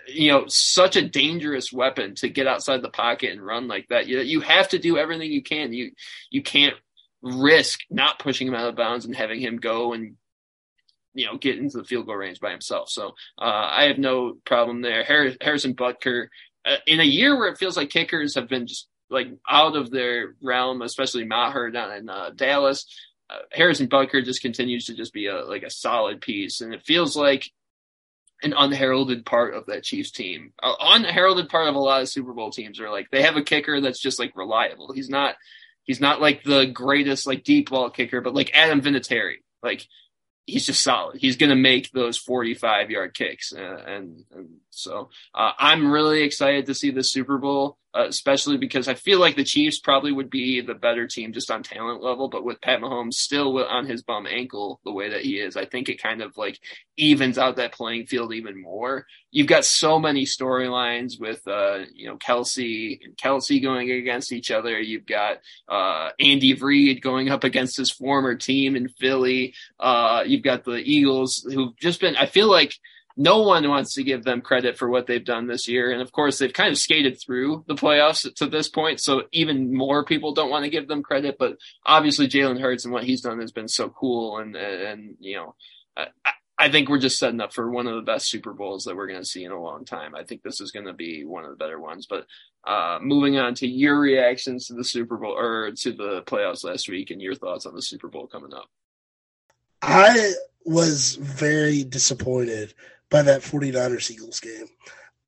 [0.07, 4.07] you know, such a dangerous weapon to get outside the pocket and run like that.
[4.07, 5.73] You, you have to do everything you can.
[5.73, 5.93] You,
[6.31, 6.75] you can't
[7.23, 10.17] risk not pushing him out of bounds and having him go and
[11.15, 12.91] you know get into the field goal range by himself.
[12.91, 15.05] So uh, I have no problem there.
[15.05, 16.27] Harrison Butker
[16.67, 19.91] uh, in a year where it feels like kickers have been just like out of
[19.91, 22.87] their realm, especially Maher down in uh, Dallas.
[23.31, 26.83] Uh, Harrison Butker just continues to just be a like a solid piece, and it
[26.83, 27.51] feels like
[28.45, 30.53] an unheralded part of that Chiefs team.
[30.63, 33.43] Uh, unheralded part of a lot of Super Bowl teams are like they have a
[33.43, 34.93] kicker that's just like reliable.
[34.93, 35.37] He's not
[35.85, 39.87] He's not like the greatest like deep ball kicker, but like Adam Vinatieri, like
[40.47, 41.21] he's just solid.
[41.21, 43.53] He's going to make those 45 yard kicks.
[43.53, 48.57] Uh, and, and, so uh, I'm really excited to see the Super Bowl, uh, especially
[48.57, 52.03] because I feel like the Chiefs probably would be the better team just on talent
[52.03, 52.29] level.
[52.29, 55.65] But with Pat Mahomes still on his bum ankle the way that he is, I
[55.65, 56.59] think it kind of like
[56.97, 59.07] evens out that playing field even more.
[59.31, 64.51] You've got so many storylines with, uh, you know, Kelce and Kelce going against each
[64.51, 64.81] other.
[64.81, 69.55] You've got uh, Andy Reid going up against his former team in Philly.
[69.79, 72.75] Uh, you've got the Eagles who've just been, I feel like,
[73.17, 75.93] no one wants to give them credit for what they've done this year.
[75.93, 79.01] And of course, they've kind of skated through the playoffs to this point.
[79.01, 81.37] So even more people don't want to give them credit.
[81.39, 81.57] But
[81.87, 84.39] obviously, Jalen Hurts and what he's done has been so cool.
[84.39, 85.55] And, and, you know,
[85.97, 86.07] I,
[86.59, 89.07] I think we're just setting up for one of the best Super Bowls that we're
[89.07, 90.17] going to see in a long time.
[90.17, 92.07] I think this is going to be one of the better ones.
[92.07, 92.27] But
[92.65, 96.89] uh, moving on to your reactions to the Super Bowl or to the playoffs last
[96.89, 98.67] week and your thoughts on the Super Bowl coming up.
[99.83, 100.33] I
[100.65, 102.75] was very disappointed
[103.15, 104.67] by that 49ers Eagles game.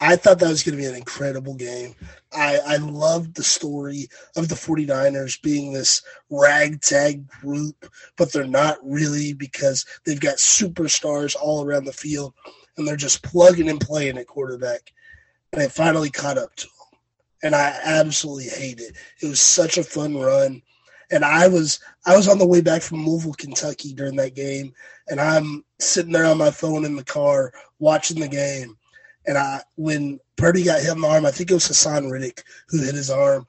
[0.01, 1.95] I thought that was going to be an incredible game.
[2.33, 8.79] I, I loved the story of the 49ers being this ragtag group, but they're not
[8.83, 12.35] really because they've got superstars all around the field
[12.77, 14.93] and they're just plugging and playing at quarterback.
[15.53, 17.01] And it finally caught up to them.
[17.45, 18.97] And I absolutely hate it.
[19.23, 20.61] It was such a fun run.
[21.13, 24.75] And I was I was on the way back from Louisville, Kentucky during that game,
[25.09, 28.77] and I'm sitting there on my phone in the car watching the game.
[29.27, 32.45] And I, when Purdy got hit in the arm, I think it was Haason Reddick
[32.69, 33.47] who hit his arm.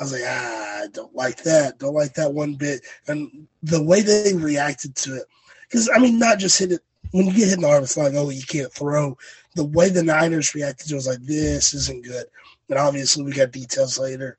[0.00, 1.78] I was like, ah, I don't like that.
[1.78, 2.80] Don't like that one bit.
[3.06, 5.24] And the way they reacted to it,
[5.68, 6.80] because I mean, not just hit it
[7.12, 9.16] when you get hit in the arm, it's like, oh, you can't throw.
[9.56, 12.26] The way the Niners reacted to it was like, this isn't good.
[12.68, 14.38] And obviously, we got details later.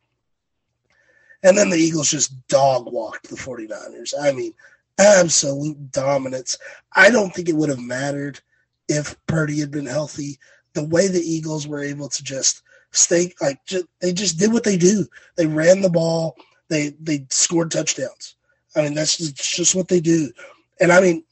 [1.43, 4.13] And then the Eagles just dog walked the 49ers.
[4.19, 4.53] I mean,
[4.97, 6.57] absolute dominance.
[6.93, 8.39] I don't think it would have mattered
[8.87, 10.39] if Purdy had been healthy.
[10.73, 14.63] The way the Eagles were able to just stay like just, they just did what
[14.63, 15.05] they do.
[15.35, 16.35] They ran the ball.
[16.69, 18.35] They they scored touchdowns.
[18.75, 20.31] I mean that's just, just what they do.
[20.79, 21.23] And I mean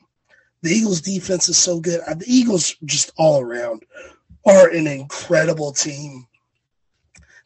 [0.62, 2.02] the Eagles defense is so good.
[2.06, 3.86] The Eagles just all around
[4.45, 6.28] are an incredible team.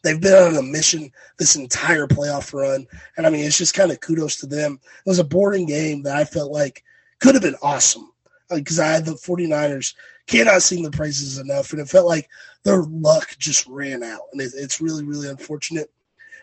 [0.04, 2.86] They've been on a mission this entire playoff run.
[3.16, 4.80] And I mean, it's just kind of kudos to them.
[4.84, 6.84] It was a boring game that I felt like
[7.20, 8.13] could have been awesome
[8.60, 9.94] because I had the 49ers
[10.28, 11.72] cannot sing the praises enough.
[11.72, 12.30] And it felt like
[12.64, 14.22] their luck just ran out.
[14.32, 15.92] And it, it's really, really unfortunate.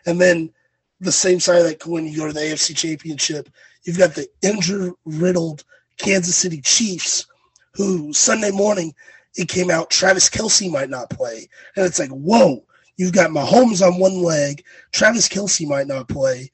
[0.05, 0.51] And then
[0.99, 3.49] the same side of that coin, you go to the AFC Championship,
[3.83, 5.63] you've got the injury riddled
[5.97, 7.27] Kansas City Chiefs,
[7.73, 8.93] who Sunday morning
[9.35, 11.47] it came out Travis Kelce might not play.
[11.75, 12.63] And it's like, whoa,
[13.01, 14.63] You've got Mahomes on one leg.
[14.91, 16.51] Travis Kelce might not play.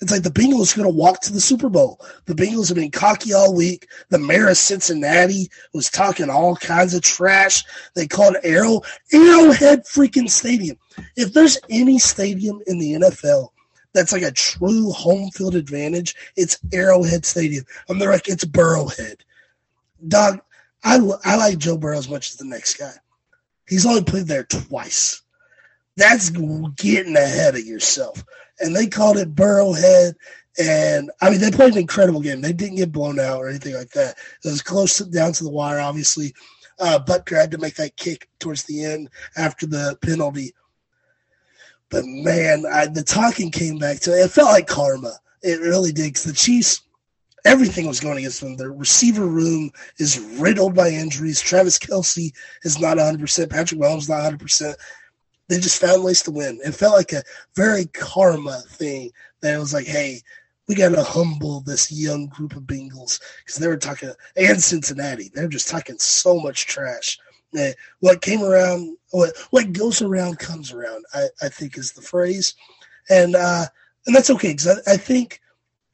[0.00, 2.00] It's like the Bengals are going to walk to the Super Bowl.
[2.26, 3.88] The Bengals have been cocky all week.
[4.10, 7.64] The mayor of Cincinnati was talking all kinds of trash.
[7.94, 8.82] They called Arrow
[9.12, 10.78] Arrowhead freaking Stadium.
[11.16, 13.48] If there's any stadium in the NFL
[13.92, 17.64] that's like a true home field advantage, it's Arrowhead Stadium.
[17.88, 19.16] And they're like, it's Burrowhead.
[20.06, 20.40] Dog,
[20.84, 22.92] I, I like Joe Burrow as much as the next guy.
[23.66, 25.22] He's only played there twice.
[25.98, 26.30] That's
[26.76, 28.24] getting ahead of yourself.
[28.60, 30.14] And they called it Burrowhead.
[30.60, 32.40] And I mean, they played an incredible game.
[32.40, 34.16] They didn't get blown out or anything like that.
[34.44, 36.34] It was close down to the wire, obviously.
[36.78, 40.52] Uh, Butker had to make that kick towards the end after the penalty.
[41.90, 44.24] But man, I, the talking came back to it.
[44.24, 45.14] It felt like karma.
[45.42, 46.04] It really did.
[46.04, 46.82] Because the Chiefs,
[47.44, 48.56] everything was going against them.
[48.56, 51.40] Their receiver room is riddled by injuries.
[51.40, 52.32] Travis Kelce
[52.62, 53.50] is not 100%.
[53.50, 54.74] Patrick Mahomes not 100%
[55.48, 56.60] they just found ways to win.
[56.64, 57.22] It felt like a
[57.54, 60.20] very karma thing that it was like, hey,
[60.68, 65.30] we got to humble this young group of Bengals because they were talking, and Cincinnati,
[65.34, 67.18] they're just talking so much trash.
[68.00, 71.04] what came around, what what goes around comes around.
[71.14, 72.54] I, I think is the phrase,
[73.08, 73.64] and uh,
[74.06, 75.40] and that's okay because I, I think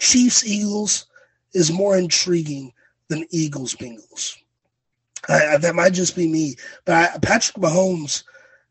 [0.00, 1.06] Chiefs Eagles
[1.54, 2.72] is more intriguing
[3.08, 4.36] than Eagles Bengals.
[5.28, 8.24] I, that might just be me, but I, Patrick Mahomes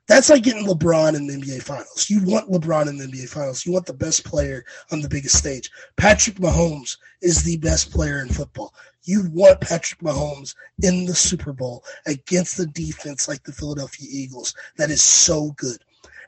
[0.07, 2.09] that's like getting LeBron in the NBA Finals.
[2.09, 3.65] You want LeBron in the NBA Finals.
[3.65, 5.69] You want the best player on the biggest stage.
[5.95, 8.73] Patrick Mahomes is the best player in football.
[9.03, 14.53] You want Patrick Mahomes in the Super Bowl against the defense like the Philadelphia Eagles
[14.77, 15.77] that is so good.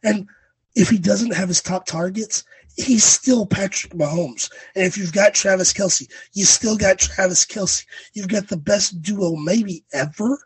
[0.03, 0.27] And
[0.75, 2.43] if he doesn't have his top targets,
[2.77, 4.51] he's still Patrick Mahomes.
[4.75, 7.85] And if you've got Travis Kelce, you still got Travis Kelce.
[8.13, 10.37] You've got the best duo maybe ever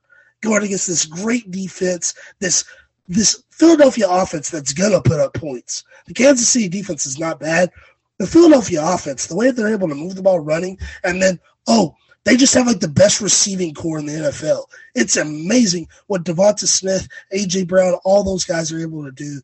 [0.42, 2.64] going against this great defense, this
[3.10, 5.84] this Philadelphia offense that's gonna put up points.
[6.06, 7.72] The Kansas City defense is not bad,
[8.20, 11.96] the Philadelphia offense, the way they're able to move the ball running, and then oh,
[12.24, 14.66] they just have like the best receiving core in the NFL.
[14.94, 19.42] It's amazing what DeVonta Smith, AJ Brown, all those guys are able to do.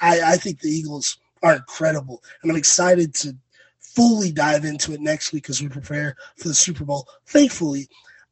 [0.00, 3.36] I, I think the Eagles are incredible, and I'm excited to
[3.80, 7.06] fully dive into it next week as we prepare for the Super Bowl.
[7.26, 7.88] Thankfully,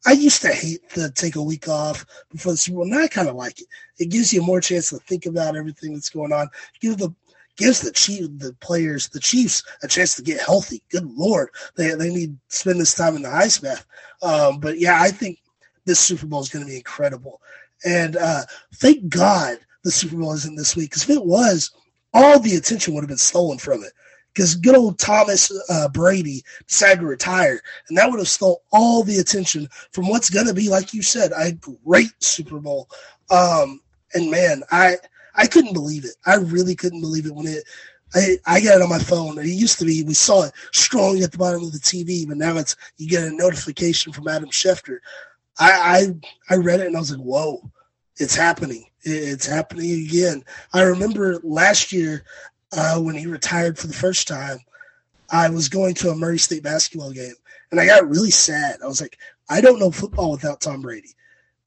[0.07, 2.87] I used to hate to take a week off before the Super Bowl.
[2.87, 3.67] Now I kind of like it.
[3.99, 6.49] It gives you more chance to think about everything that's going on.
[6.81, 7.15] Give the
[7.57, 10.83] gives the chief the players the Chiefs a chance to get healthy.
[10.91, 13.85] Good lord, they they need to spend this time in the ice bath.
[14.23, 15.39] Um, but yeah, I think
[15.85, 17.41] this Super Bowl is going to be incredible,
[17.85, 18.43] and uh,
[18.77, 21.73] thank God the Super Bowl isn't this week because if it was,
[22.15, 23.93] all the attention would have been stolen from it
[24.41, 27.61] because good old Thomas uh, Brady decided to retire,
[27.91, 31.03] and that would have stole all the attention from what's going to be, like you
[31.03, 31.53] said, a
[31.85, 32.89] great Super Bowl.
[33.31, 33.83] Um,
[34.15, 34.97] and man, I
[35.35, 36.13] I couldn't believe it.
[36.25, 37.65] I really couldn't believe it when it.
[38.15, 39.39] I, I got it on my phone.
[39.39, 42.39] It used to be we saw it strong at the bottom of the TV, but
[42.39, 45.01] now it's you get a notification from Adam Schefter.
[45.59, 46.15] I
[46.49, 47.71] I, I read it and I was like, whoa,
[48.17, 48.87] it's happening.
[49.03, 50.45] It's happening again.
[50.73, 52.25] I remember last year
[52.73, 54.59] uh, when he retired for the first time,
[55.31, 57.35] I was going to a Murray State basketball game
[57.71, 58.79] and I got really sad.
[58.83, 59.19] I was like,
[59.49, 61.15] I don't know football without Tom Brady.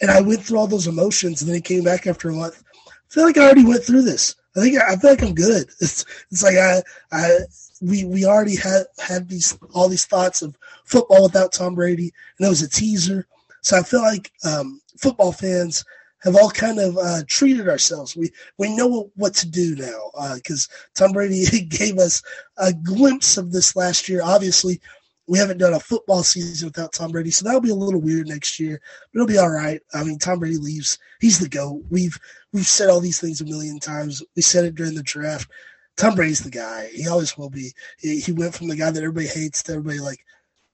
[0.02, 2.64] And I went through all those emotions and then he came back after a month.
[2.88, 4.36] I feel like I already went through this.
[4.56, 5.68] I think I feel like I'm good.
[5.82, 6.82] It's it's like I
[7.12, 7.40] I
[7.82, 12.46] we we already had had these all these thoughts of football without Tom Brady, and
[12.46, 13.28] it was a teaser.
[13.62, 15.84] So I feel like um, football fans
[16.24, 18.16] have all kind of uh, treated ourselves.
[18.16, 22.22] We we know what to do now because uh, Tom Brady gave us
[22.58, 24.22] a glimpse of this last year.
[24.24, 24.80] Obviously,
[25.28, 28.28] we haven't done a football season without Tom Brady, so that'll be a little weird
[28.28, 28.80] next year.
[29.12, 29.82] But it'll be all right.
[29.94, 31.84] I mean, Tom Brady leaves; he's the goat.
[31.90, 32.18] We've
[32.52, 34.24] we've said all these things a million times.
[34.36, 35.50] We said it during the draft.
[35.96, 36.90] Tom Brady's the guy.
[36.94, 37.72] He always will be.
[38.00, 40.26] He, he went from the guy that everybody hates to everybody like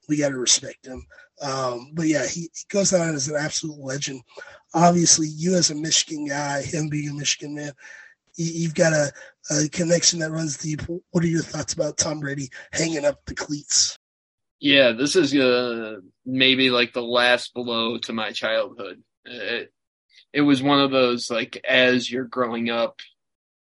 [0.07, 1.05] we got to respect him.
[1.41, 4.21] Um, but yeah, he, he goes down as an absolute legend
[4.73, 7.73] obviously you as a Michigan guy, him being a Michigan man,
[8.35, 9.11] you've got a,
[9.51, 10.81] a, connection that runs deep.
[11.11, 13.97] What are your thoughts about Tom Brady hanging up the cleats?
[14.59, 19.01] Yeah, this is uh, maybe like the last blow to my childhood.
[19.25, 19.71] It,
[20.33, 22.99] it was one of those like as you're growing up,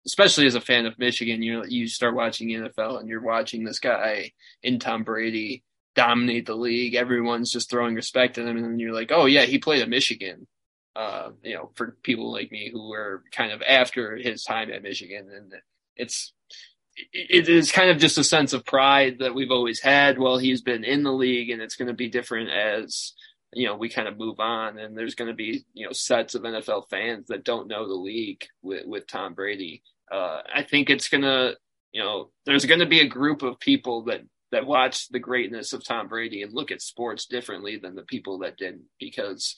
[0.07, 3.81] especially as a fan of Michigan, you you start watching NFL and you're watching this
[3.81, 5.65] guy in Tom Brady
[5.95, 6.95] dominate the league.
[6.95, 10.47] Everyone's just throwing respect at him, and you're like, oh yeah, he played at Michigan
[10.97, 14.83] uh, you know, for people like me who were kind of after his time at
[14.83, 15.53] Michigan, and
[15.97, 16.33] it's
[17.13, 20.63] it is kind of just a sense of pride that we've always had while he's
[20.63, 23.13] been in the league, and it's going to be different as
[23.53, 26.35] you know we kind of move on, and there's going to be you know sets
[26.35, 29.83] of NFL fans that don't know the league with with Tom Brady.
[30.11, 31.55] Uh, I think it's gonna
[31.93, 34.21] you know there's going to be a group of people that
[34.55, 38.39] that watch the greatness of Tom Brady and look at sports differently than the people
[38.39, 39.57] that didn't because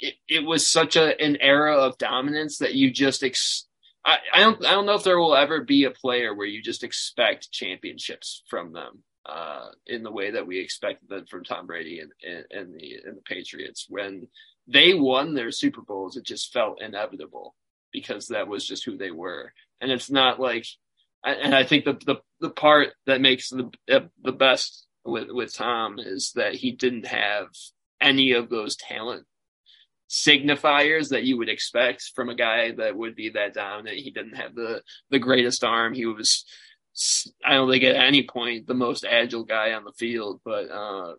[0.00, 3.68] it, it was such a an era of dominance that you just ex-
[4.04, 6.60] I, I don't I don't know if there will ever be a player where you
[6.60, 11.68] just expect championships from them uh, in the way that we expected them from Tom
[11.68, 13.86] Brady and, and, and the and the Patriots.
[13.88, 14.26] When
[14.66, 17.54] they won their Super Bowls it just felt inevitable
[17.92, 19.52] because that was just who they were.
[19.80, 20.66] And it's not like
[21.24, 25.98] and I think the the, the part that makes the the best with with Tom
[25.98, 27.48] is that he didn't have
[28.00, 29.26] any of those talent
[30.08, 33.96] signifiers that you would expect from a guy that would be that dominant.
[33.96, 35.94] He didn't have the the greatest arm.
[35.94, 36.44] He was
[37.44, 41.14] I don't think at any point the most agile guy on the field, but uh,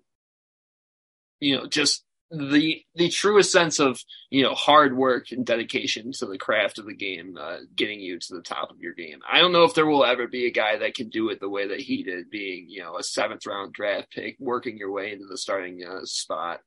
[1.39, 3.99] you know, just the the truest sense of
[4.29, 8.19] you know hard work and dedication to the craft of the game, uh, getting you
[8.19, 9.19] to the top of your game.
[9.31, 11.49] I don't know if there will ever be a guy that can do it the
[11.49, 15.11] way that he did, being you know a seventh round draft pick, working your way
[15.11, 16.61] into the starting uh, spot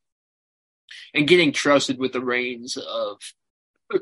[1.15, 3.19] and getting trusted with the reins of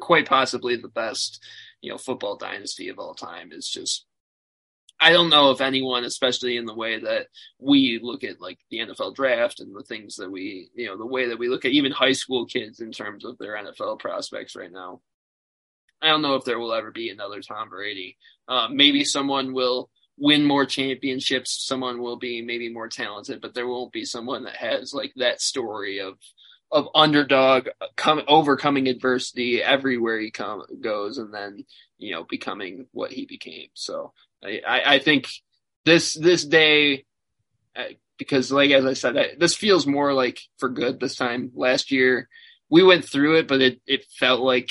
[0.01, 1.45] quite possibly the best,
[1.81, 4.06] you know, football dynasty of all time is just
[4.99, 7.26] I don't know if anyone, especially in the way that
[7.59, 11.07] we look at like the NFL draft and the things that we, you know, the
[11.07, 14.57] way that we look at even high school kids in terms of their NFL prospects
[14.57, 15.01] right now.
[16.01, 18.16] I don't know if there will ever be another Tom Brady.
[18.49, 21.66] Uh, maybe someone will win more championships.
[21.66, 25.40] Someone will be maybe more talented, but there won't be someone that has like that
[25.40, 26.18] story of
[26.72, 31.64] of underdog come overcoming adversity everywhere he come goes and then
[31.99, 34.12] you know becoming what he became so
[34.45, 35.28] i i think
[35.84, 37.05] this this day
[37.76, 37.84] uh,
[38.18, 41.91] because like as i said I, this feels more like for good this time last
[41.91, 42.28] year
[42.68, 44.70] we went through it but it it felt like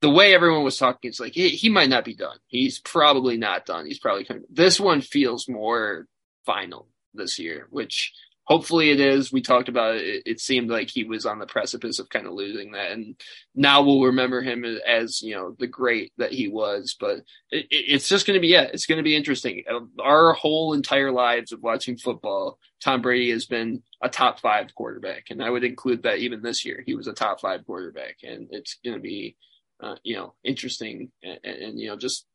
[0.00, 2.38] the way everyone was talking, it's like he, he might not be done.
[2.46, 3.86] He's probably not done.
[3.86, 4.44] He's probably coming.
[4.48, 6.06] This one feels more
[6.46, 8.12] final this year, which
[8.48, 9.32] hopefully it is.
[9.32, 10.22] We talked about it.
[10.26, 13.14] It seemed like he was on the precipice of kind of losing that, and
[13.54, 16.96] now we'll remember him as you know the great that he was.
[16.98, 17.18] But
[17.50, 19.62] it, it's just going to be yeah, it's going to be interesting.
[20.02, 25.26] Our whole entire lives of watching football, Tom Brady has been a top five quarterback,
[25.30, 28.48] and I would include that even this year he was a top five quarterback, and
[28.50, 29.36] it's going to be
[29.80, 32.26] uh, you know, interesting and, and, you know, just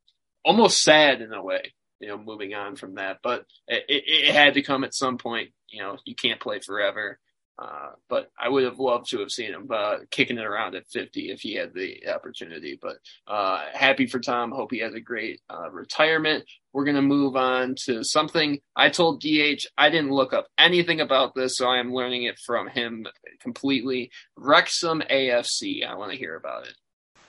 [0.46, 3.20] almost sad in a way, you know, moving on from that.
[3.24, 5.50] But it, it had to come at some point.
[5.74, 7.20] You know, you can't play forever.
[7.60, 10.88] Uh, but I would have loved to have seen him uh, kicking it around at
[10.88, 12.80] 50 if he had the opportunity.
[12.82, 12.98] But
[13.28, 14.52] uh, happy for Tom.
[14.52, 16.46] Hope he has a great uh, retirement.
[16.74, 19.68] We're going to move on to something I told DH.
[19.78, 23.06] I didn't look up anything about this, so I am learning it from him
[23.40, 24.10] completely.
[24.36, 25.88] Wrexham AFC.
[25.88, 26.74] I want to hear about it.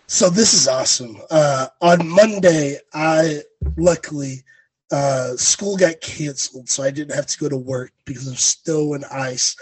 [0.07, 1.19] So this is awesome.
[1.31, 3.43] Uh, on Monday, I
[3.77, 4.43] luckily
[4.91, 8.95] uh, school got canceled, so I didn't have to go to work because of snow
[8.95, 9.57] and ice.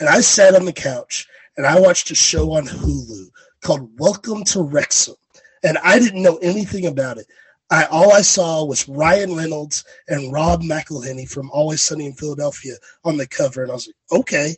[0.00, 1.26] And I sat on the couch
[1.56, 3.26] and I watched a show on Hulu
[3.60, 5.16] called Welcome to Wrexham,
[5.64, 7.26] and I didn't know anything about it.
[7.70, 12.74] I all I saw was Ryan Reynolds and Rob McElhenney from Always Sunny in Philadelphia
[13.04, 14.54] on the cover, and I was like, okay.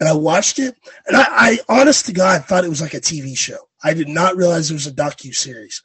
[0.00, 0.76] And I watched it,
[1.08, 3.68] and I, I honest to God thought it was like a TV show.
[3.82, 5.82] I did not realize it was a docu series.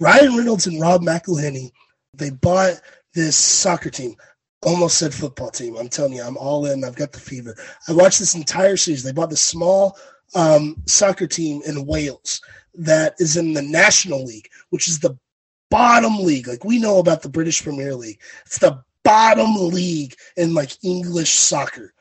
[0.00, 1.70] Ryan Reynolds and Rob McElhenney,
[2.18, 2.80] they bought
[3.14, 4.14] this soccer team.
[4.62, 5.76] Almost said football team.
[5.76, 6.84] I'm telling you, I'm all in.
[6.84, 7.56] I've got the fever.
[7.88, 9.04] I watched this entire series.
[9.04, 9.96] They bought the small
[10.34, 12.40] um, soccer team in Wales
[12.74, 15.16] that is in the National League, which is the
[15.70, 16.48] bottom league.
[16.48, 21.30] Like we know about the British Premier League, it's the bottom league in like English
[21.30, 21.92] soccer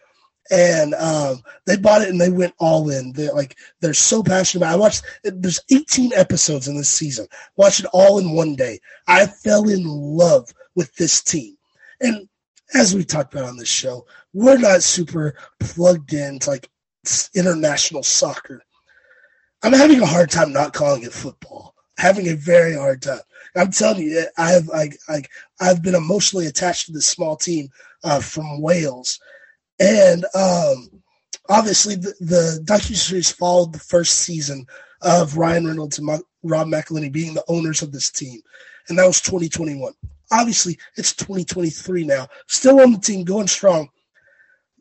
[0.51, 3.11] and um, they bought it and they went all in.
[3.13, 4.71] They're like they're so passionate about.
[4.71, 4.75] It.
[4.75, 5.03] I watched.
[5.23, 7.27] There's 18 episodes in this season.
[7.55, 8.79] Watched it all in one day.
[9.07, 11.57] I fell in love with this team,
[12.01, 12.27] and
[12.73, 16.69] as we talked about on this show, we're not super plugged into like
[17.33, 18.61] international soccer.
[19.63, 21.73] I'm having a hard time not calling it football.
[21.97, 23.19] Having a very hard time.
[23.55, 25.29] I'm telling you, I have like like
[25.59, 27.69] I've been emotionally attached to this small team
[28.03, 29.19] uh, from Wales
[29.79, 30.89] and um,
[31.49, 34.65] obviously, the, the docuseries followed the first season
[35.01, 36.09] of Ryan Reynolds and
[36.43, 38.41] Rob McElhenney being the owners of this team,
[38.89, 39.93] and that was 2021.
[40.31, 43.89] Obviously, it's 2023 now, still on the team, going strong.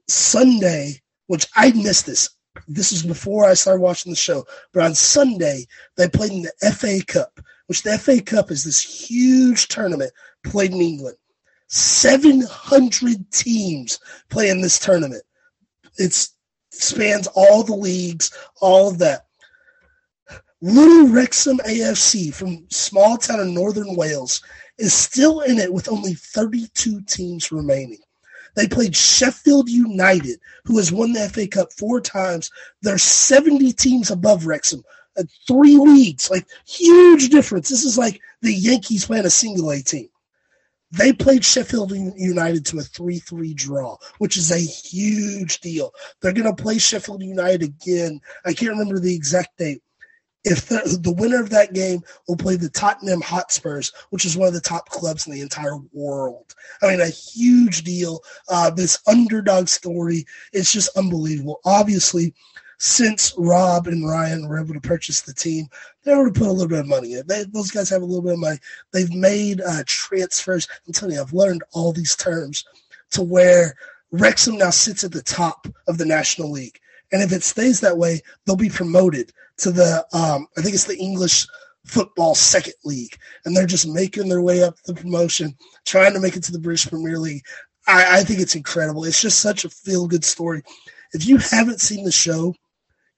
[0.09, 2.31] Sunday, which I missed this.
[2.69, 5.67] This is before I started watching the show, but on Sunday
[5.97, 10.13] they played in the FA Cup, which the FA Cup is this huge tournament
[10.45, 11.17] played in England.
[11.69, 13.99] 700 teams
[14.29, 15.23] play in this tournament.
[15.99, 16.29] It
[16.71, 19.27] spans all the leagues, all of that.
[20.62, 24.43] Little Wrexham AFC from small town in northern Wales
[24.79, 27.99] is still in it with only 32 teams remaining.
[28.55, 32.51] They played Sheffield United, who has won the FA Cup four times.
[32.81, 34.83] They're 70 teams above Wrexham,
[35.19, 37.69] uh, three leagues, like huge difference.
[37.69, 40.09] This is like the Yankees playing a single A team.
[40.93, 45.93] They played Sheffield United to a 3 3 draw, which is a huge deal.
[46.20, 48.20] They're going to play Sheffield United again.
[48.45, 49.82] I can't remember the exact date.
[50.45, 54.47] If the, the winner of that game will play the Tottenham Hotspurs, which is one
[54.47, 56.55] of the top clubs in the entire world.
[56.80, 58.22] I mean, a huge deal.
[58.49, 61.59] Uh, this underdog story is just unbelievable.
[61.64, 62.32] Obviously,
[62.79, 65.66] since Rob and Ryan were able to purchase the team,
[66.05, 67.27] they were able to put a little bit of money in.
[67.27, 68.59] They, those guys have a little bit of money.
[68.93, 70.68] They've made uh, transfers.
[70.87, 72.64] I'm telling you, I've learned all these terms
[73.11, 73.74] to where
[74.11, 76.79] Wrexham now sits at the top of the National League.
[77.12, 80.85] And if it stays that way, they'll be promoted to the, um, I think it's
[80.85, 81.47] the English
[81.87, 83.16] football second league.
[83.45, 86.59] And they're just making their way up the promotion, trying to make it to the
[86.59, 87.45] British Premier League.
[87.87, 89.05] I, I think it's incredible.
[89.05, 90.62] It's just such a feel good story.
[91.12, 92.55] If you haven't seen the show,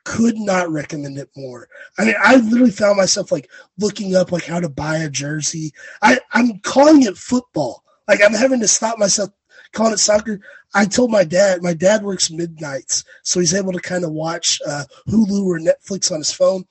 [0.08, 1.68] could not recommend it more.
[1.98, 5.74] I mean, I literally found myself like looking up like how to buy a jersey.
[6.00, 7.84] I, I'm calling it football.
[8.08, 9.28] Like I'm having to stop myself
[9.72, 10.40] calling it soccer.
[10.74, 14.62] I told my dad, my dad works midnights, so he's able to kind of watch
[14.66, 16.64] uh, Hulu or Netflix on his phone.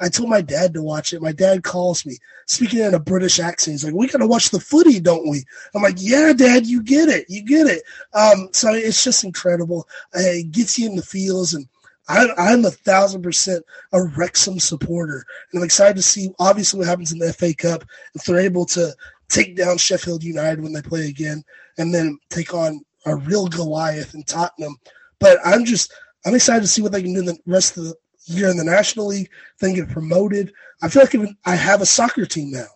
[0.00, 1.22] I told my dad to watch it.
[1.22, 3.74] My dad calls me, speaking in a British accent.
[3.74, 7.08] He's like, "We gotta watch the footy, don't we?" I'm like, "Yeah, Dad, you get
[7.08, 9.88] it, you get it." Um, so it's just incredible.
[10.14, 11.68] It gets you in the feels, and
[12.08, 16.88] I, I'm a thousand percent a Wrexham supporter, and I'm excited to see obviously what
[16.88, 17.84] happens in the FA Cup
[18.14, 18.94] if they're able to
[19.28, 21.42] take down Sheffield United when they play again,
[21.78, 24.76] and then take on a real Goliath in Tottenham.
[25.20, 25.92] But I'm just
[26.26, 27.94] I'm excited to see what they can do the rest of the
[28.26, 29.30] year in the National League,
[29.60, 30.52] then get promoted.
[30.82, 32.66] I feel like even I have a soccer team now.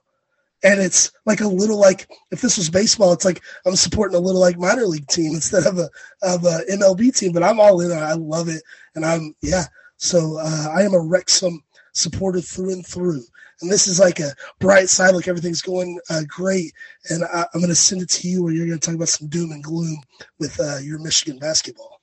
[0.62, 4.20] And it's like a little like if this was baseball, it's like I'm supporting a
[4.20, 5.88] little like minor league team instead of a
[6.22, 7.32] of a MLB team.
[7.32, 7.92] But I'm all in.
[7.92, 8.62] I love it,
[8.94, 9.64] and I'm yeah.
[9.98, 13.22] So uh, I am a Wrexham supporter through and through.
[13.62, 16.72] And this is like a bright side, like everything's going uh, great.
[17.08, 19.08] And I, am going to send it to you, where you're going to talk about
[19.08, 19.98] some doom and gloom
[20.38, 22.02] with uh, your Michigan basketball.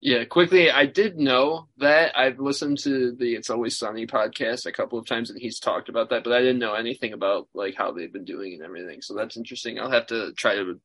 [0.00, 2.16] Yeah, quickly, I did know that.
[2.16, 5.88] I've listened to the It's Always Sunny podcast a couple of times, and he's talked
[5.88, 9.02] about that, but I didn't know anything about like how they've been doing and everything.
[9.02, 9.80] So that's interesting.
[9.80, 10.80] I'll have to try to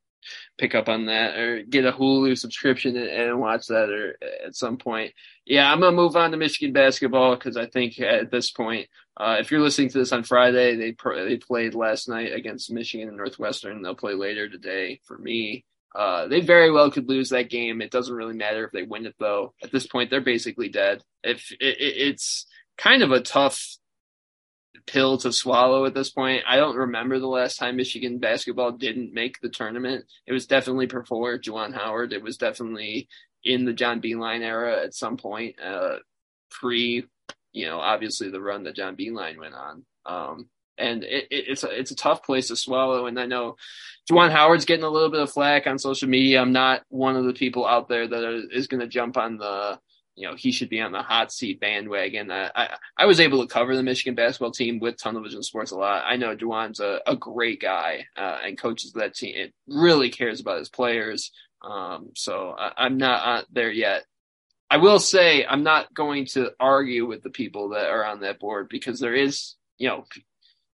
[0.57, 4.55] pick up on that or get a Hulu subscription and, and watch that or at
[4.55, 5.13] some point.
[5.45, 8.87] Yeah, I'm gonna move on to Michigan basketball because I think at this point,
[9.17, 12.71] uh, if you're listening to this on Friday, they pr- they played last night against
[12.71, 13.83] Michigan and Northwestern.
[13.83, 15.65] They'll play later today for me.
[15.95, 17.81] Uh, they very well could lose that game.
[17.81, 19.53] It doesn't really matter if they win it though.
[19.61, 21.03] At this point, they're basically dead.
[21.23, 23.77] If it, it, it's kind of a tough
[24.85, 26.43] pill to swallow at this point.
[26.47, 30.05] I don't remember the last time Michigan basketball didn't make the tournament.
[30.25, 32.11] It was definitely before Juwan Howard.
[32.11, 33.07] It was definitely
[33.43, 35.97] in the John Beilein era at some point, uh,
[36.49, 37.05] pre,
[37.51, 39.85] you know, obviously the run that John Beilein went on.
[40.05, 43.05] Um, and it, it, it's a it's a tough place to swallow.
[43.05, 43.55] And I know
[44.09, 46.41] Juwan Howard's getting a little bit of flack on social media.
[46.41, 49.37] I'm not one of the people out there that are, is going to jump on
[49.37, 49.79] the
[50.15, 52.31] you know he should be on the hot seat bandwagon.
[52.31, 55.71] I, I, I was able to cover the Michigan basketball team with Tunnel Vision Sports
[55.71, 56.03] a lot.
[56.05, 59.33] I know Juwan's a, a great guy uh, and coaches that team.
[59.35, 61.31] It really cares about his players.
[61.63, 64.03] Um, so I, am not there yet.
[64.69, 68.39] I will say I'm not going to argue with the people that are on that
[68.39, 70.05] board because there is, you know,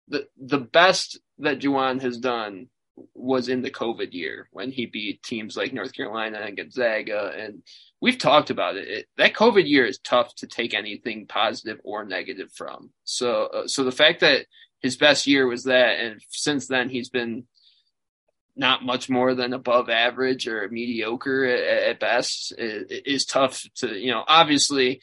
[0.09, 2.69] the the best that Juwan has done
[3.15, 7.33] was in the COVID year when he beat teams like North Carolina and Gonzaga.
[7.37, 7.63] And
[8.01, 8.89] we've talked about it.
[8.89, 12.91] it that COVID year is tough to take anything positive or negative from.
[13.05, 14.47] So, uh, so the fact that
[14.81, 17.45] his best year was that, and since then he's been
[18.55, 23.95] not much more than above average or mediocre at, at best is, is, tough to,
[23.95, 25.03] you know, obviously,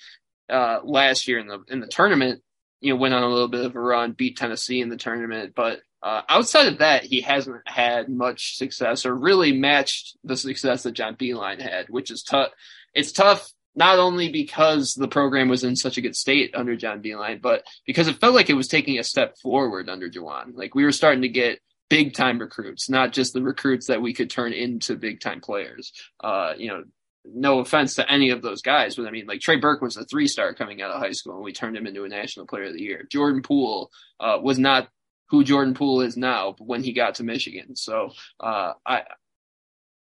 [0.49, 2.41] uh, last year in the, in the tournament,
[2.84, 5.53] you know, went on a little bit of a run, beat Tennessee in the tournament,
[5.55, 10.84] but uh, outside of that, he hasn't had much success or really matched the success
[10.84, 12.51] that John Beilein had, which is tough.
[12.93, 17.01] It's tough not only because the program was in such a good state under John
[17.01, 20.55] Beilein, but because it felt like it was taking a step forward under Juwan.
[20.55, 21.59] Like we were starting to get
[21.89, 25.93] big time recruits, not just the recruits that we could turn into big time players.
[26.19, 26.84] Uh, you know,
[27.26, 30.05] no offense to any of those guys, but I mean, like Trey Burke was a
[30.05, 32.65] three star coming out of high school, and we turned him into a national player
[32.65, 33.07] of the year.
[33.09, 34.89] Jordan Poole uh, was not
[35.30, 37.76] who Jordan Poole is now when he got to Michigan.
[37.76, 39.03] So uh, I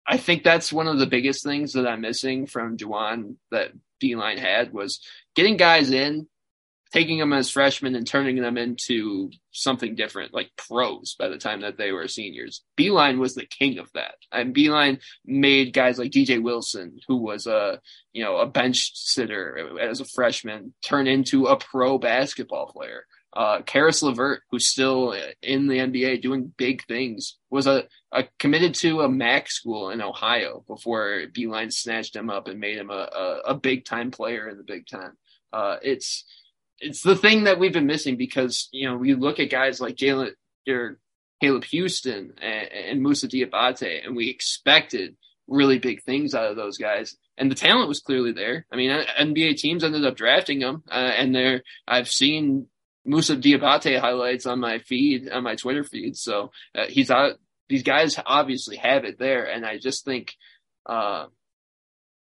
[0.07, 4.39] I think that's one of the biggest things that I'm missing from Juwan that Beilein
[4.39, 5.01] had was
[5.35, 6.27] getting guys in
[6.93, 11.63] taking them as freshmen and turning them into something different, like pros by the time
[11.63, 12.63] that they were seniors.
[12.79, 14.15] Beilein was the king of that.
[14.31, 17.81] And Beilein made guys like DJ Wilson, who was a,
[18.13, 23.07] you know, a bench sitter as a freshman, turn into a pro basketball player.
[23.35, 28.75] Uh, Caris LeVert, who's still in the NBA doing big things, was a, a committed
[28.75, 32.93] to a MAC school in Ohio before Beilein snatched him up and made him a,
[32.93, 35.13] a, a big time player in the Big Ten.
[35.51, 36.25] Uh, it's,
[36.83, 39.95] it's the thing that we've been missing because you know we look at guys like
[39.95, 40.33] Jalen
[40.69, 40.99] or
[41.41, 45.17] Caleb Houston and, and Moussa Diabate, and we expected
[45.47, 48.67] really big things out of those guys, and the talent was clearly there.
[48.71, 52.67] I mean, NBA teams ended up drafting them, uh, and there I've seen
[53.07, 57.39] Moussa Diabate highlights on my feed on my Twitter feed, so uh, he's out.
[57.69, 60.35] These guys obviously have it there, and I just think
[60.85, 61.27] uh,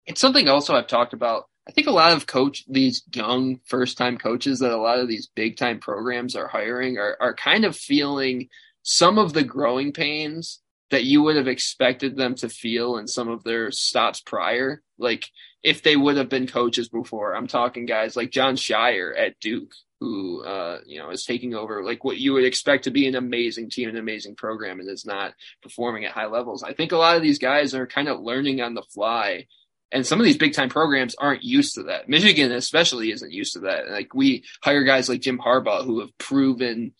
[0.07, 3.97] it's something also I've talked about I think a lot of coach these young first
[3.97, 7.65] time coaches that a lot of these big time programs are hiring are are kind
[7.65, 8.49] of feeling
[8.83, 10.61] some of the growing pains
[10.91, 14.83] that you would have expected them to feel in some of their stops prior.
[14.99, 15.31] Like
[15.63, 17.35] if they would have been coaches before.
[17.35, 21.85] I'm talking guys like Jon Scheyer at Duke, who uh, you know is taking over
[21.85, 25.07] like what you would expect to be an amazing team, an amazing program, and is
[25.07, 26.63] not performing at high levels.
[26.63, 29.47] I think a lot of these guys are kind of learning on the fly
[29.93, 32.09] and some of these big time programs aren't used to that.
[32.09, 33.91] Michigan especially isn't used to that.
[33.91, 36.93] Like we hire guys like Jim Harbaugh who have proven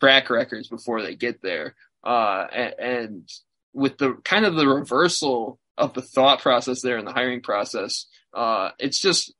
[0.00, 1.74] track records before they get there.
[2.04, 3.28] Uh, and, and
[3.72, 8.06] with the kind of the reversal of the thought process there in the hiring process,
[8.34, 9.34] uh, it's just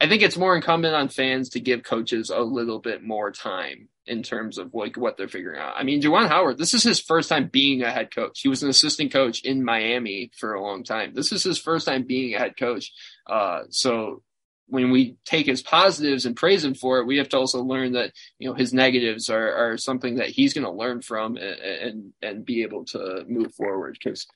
[0.00, 3.88] I think it's more incumbent on fans to give coaches a little bit more time
[4.08, 5.74] in terms of like what they're figuring out.
[5.76, 8.40] I mean, Juwan Howard, this is his first time being a head coach.
[8.40, 11.14] He was an assistant coach in Miami for a long time.
[11.14, 12.92] This is his first time being a head coach.
[13.26, 14.22] Uh, so
[14.66, 17.92] when we take his positives and praise him for it, we have to also learn
[17.92, 21.60] that you know his negatives are are something that he's going to learn from and,
[21.60, 23.98] and and be able to move forward.
[24.02, 24.26] Because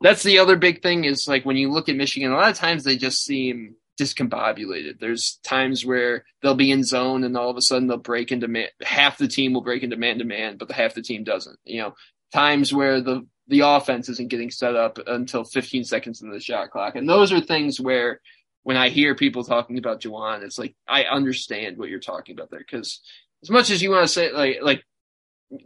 [0.00, 2.56] that's the other big thing is like when you look at Michigan, a lot of
[2.56, 4.98] times they just seem discombobulated.
[4.98, 8.48] There's times where they'll be in zone and all of a sudden they'll break into
[8.48, 8.68] man.
[8.82, 11.58] Half the team will break into man to man, but the half the team doesn't.
[11.64, 11.94] You know,
[12.32, 16.70] times where the the offense isn't getting set up until 15 seconds into the shot
[16.70, 18.20] clock, and those are things where
[18.62, 22.50] when I hear people talking about Juwan, it's like I understand what you're talking about
[22.50, 23.00] there because
[23.42, 24.84] as much as you want to say like like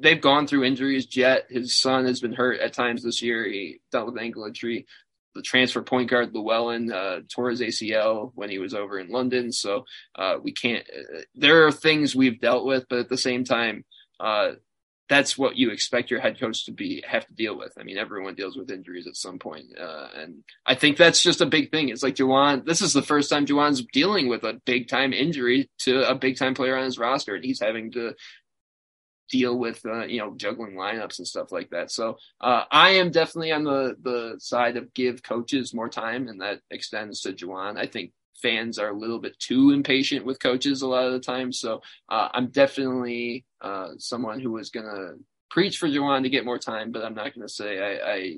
[0.00, 1.06] they've gone through injuries.
[1.06, 3.44] Jett, his son, has been hurt at times this year.
[3.44, 4.86] He dealt with ankle injury
[5.36, 9.52] the transfer point guard Llewellyn uh, tore his ACL when he was over in London.
[9.52, 9.84] So
[10.16, 10.84] uh, we can't.
[10.88, 13.84] Uh, there are things we've dealt with, but at the same time,
[14.18, 14.52] uh,
[15.08, 17.72] that's what you expect your head coach to be have to deal with.
[17.78, 21.40] I mean, everyone deals with injuries at some point, uh, and I think that's just
[21.40, 21.90] a big thing.
[21.90, 22.64] It's like Juwan.
[22.64, 26.36] This is the first time Juwan's dealing with a big time injury to a big
[26.36, 28.14] time player on his roster, and he's having to
[29.28, 31.90] deal with uh, you know juggling lineups and stuff like that.
[31.90, 36.40] So uh, I am definitely on the the side of give coaches more time, and
[36.40, 37.78] that extends to Juwan.
[37.78, 38.12] I think
[38.42, 41.52] fans are a little bit too impatient with coaches a lot of the time.
[41.52, 45.14] So uh, I'm definitely uh, someone who is going to
[45.50, 48.36] preach for Juwan to get more time, but I'm not going to say I, I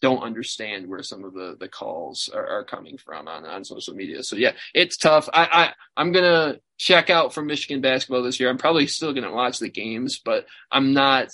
[0.00, 3.94] don't understand where some of the the calls are, are, coming from on on social
[3.94, 4.22] media.
[4.22, 5.28] So yeah, it's tough.
[5.32, 8.48] I, I I'm gonna check out from Michigan basketball this year.
[8.48, 11.28] I'm probably still gonna watch the games, but I'm not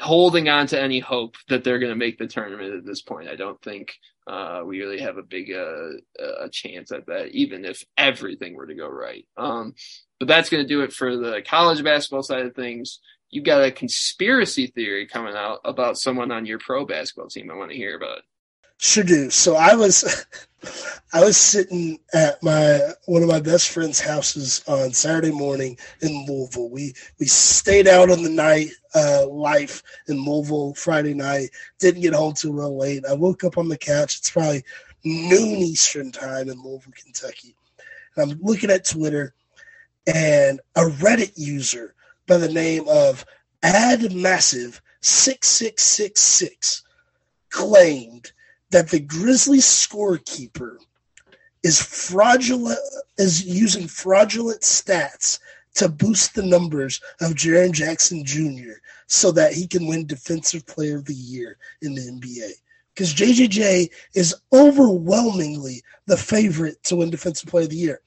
[0.00, 3.28] holding on to any hope that they're gonna make the tournament at this point.
[3.28, 3.94] I don't think
[4.26, 5.90] uh, we really have a big uh,
[6.40, 9.26] a chance at that, even if everything were to go right.
[9.36, 9.74] Um,
[10.18, 13.00] but that's gonna do it for the college basketball side of things
[13.32, 17.50] you got a conspiracy theory coming out about someone on your pro basketball team.
[17.50, 18.20] I want to hear about.
[18.78, 19.30] Sure do.
[19.30, 20.26] So I was,
[21.14, 26.26] I was sitting at my one of my best friend's houses on Saturday morning in
[26.26, 26.68] Louisville.
[26.68, 31.50] We we stayed out on the night uh, life in Louisville Friday night.
[31.78, 33.06] Didn't get home till real late.
[33.08, 34.18] I woke up on the couch.
[34.18, 34.62] It's probably
[35.04, 37.56] noon Eastern time in Louisville, Kentucky.
[38.16, 39.34] And I'm looking at Twitter,
[40.06, 41.94] and a Reddit user
[42.32, 43.26] by the name of
[43.62, 46.82] Ad Massive 6666
[47.50, 48.32] claimed
[48.70, 50.78] that the Grizzlies scorekeeper
[51.62, 52.78] is fraudulent
[53.18, 55.40] is using fraudulent stats
[55.74, 58.80] to boost the numbers of Jaren Jackson Jr.
[59.08, 62.52] so that he can win Defensive Player of the Year in the NBA.
[62.94, 68.00] Because JJJ is overwhelmingly the favorite to win Defensive Player of the Year.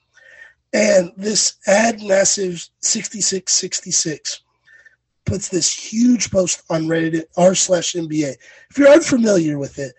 [0.76, 4.42] And this ad massive 6666
[5.26, 8.36] puts this huge post on Reddit r slash NBA.
[8.70, 9.96] If you're unfamiliar with it,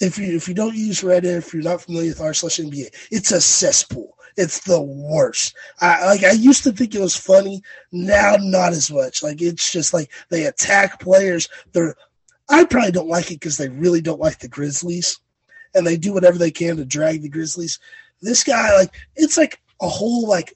[0.00, 2.86] if you if you don't use Reddit, if you're not familiar with r slash NBA,
[3.10, 4.16] it's a cesspool.
[4.38, 5.54] It's the worst.
[5.82, 7.62] I like I used to think it was funny.
[7.92, 9.22] Now not as much.
[9.22, 11.50] Like it's just like they attack players.
[11.72, 11.94] They're
[12.48, 15.20] I probably don't like it because they really don't like the Grizzlies.
[15.74, 17.78] And they do whatever they can to drag the Grizzlies.
[18.22, 20.54] This guy, like, it's like a whole like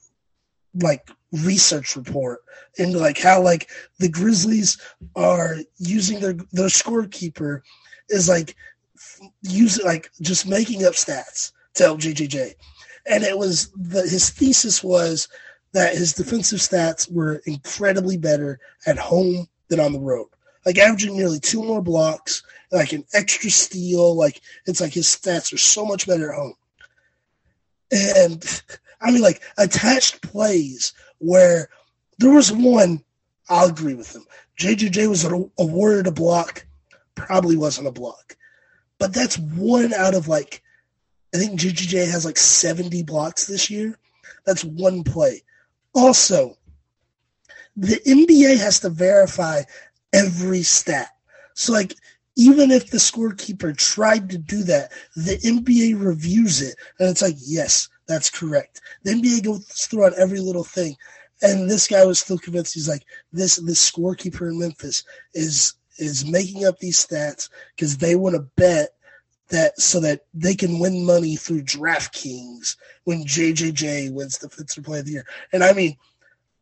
[0.81, 2.39] like research report
[2.77, 3.69] into like how like
[3.99, 4.77] the Grizzlies
[5.15, 7.61] are using their their scorekeeper
[8.09, 8.55] is like
[9.41, 12.53] using like just making up stats to help JJJ,
[13.09, 15.27] and it was the his thesis was
[15.71, 20.27] that his defensive stats were incredibly better at home than on the road,
[20.65, 22.41] like averaging nearly two more blocks,
[22.71, 26.53] like an extra steal, like it's like his stats are so much better at home,
[27.91, 28.63] and
[29.01, 31.69] I mean, like attached plays where
[32.17, 33.03] there was one.
[33.49, 34.25] I'll agree with him.
[34.59, 35.23] JJJ was
[35.57, 36.65] awarded a block,
[37.15, 38.35] probably wasn't a block,
[38.99, 40.61] but that's one out of like
[41.33, 43.97] I think JJJ has like 70 blocks this year.
[44.45, 45.43] That's one play.
[45.93, 46.57] Also,
[47.75, 49.61] the NBA has to verify
[50.11, 51.09] every stat.
[51.53, 51.93] So like
[52.35, 57.35] even if the scorekeeper tried to do that, the NBA reviews it and it's like,
[57.39, 58.81] yes, that's correct.
[59.03, 60.97] The NBA goes through on every little thing.
[61.43, 65.03] And this guy was still convinced he's like, this this scorekeeper in Memphis
[65.33, 68.89] is is making up these stats because they want to bet
[69.49, 75.05] that so that they can win money through DraftKings when JJJ wins Defensive Play of
[75.05, 75.25] the Year.
[75.53, 75.95] And I mean,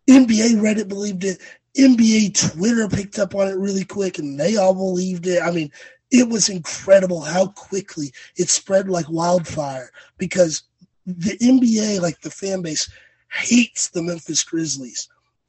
[0.10, 1.40] NBA Reddit believed it.
[1.78, 5.41] NBA Twitter picked up on it really quick, and they all believed it.
[5.41, 5.72] I mean,
[6.11, 10.64] it was incredible how quickly it spread like wildfire because
[11.08, 12.90] the NBA, like the fan base,
[13.32, 15.08] hates the Memphis Grizzlies.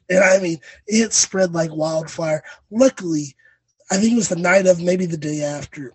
[0.09, 2.43] And I mean, it spread like wildfire.
[2.71, 3.35] Luckily,
[3.91, 5.93] I think it was the night of, maybe the day after,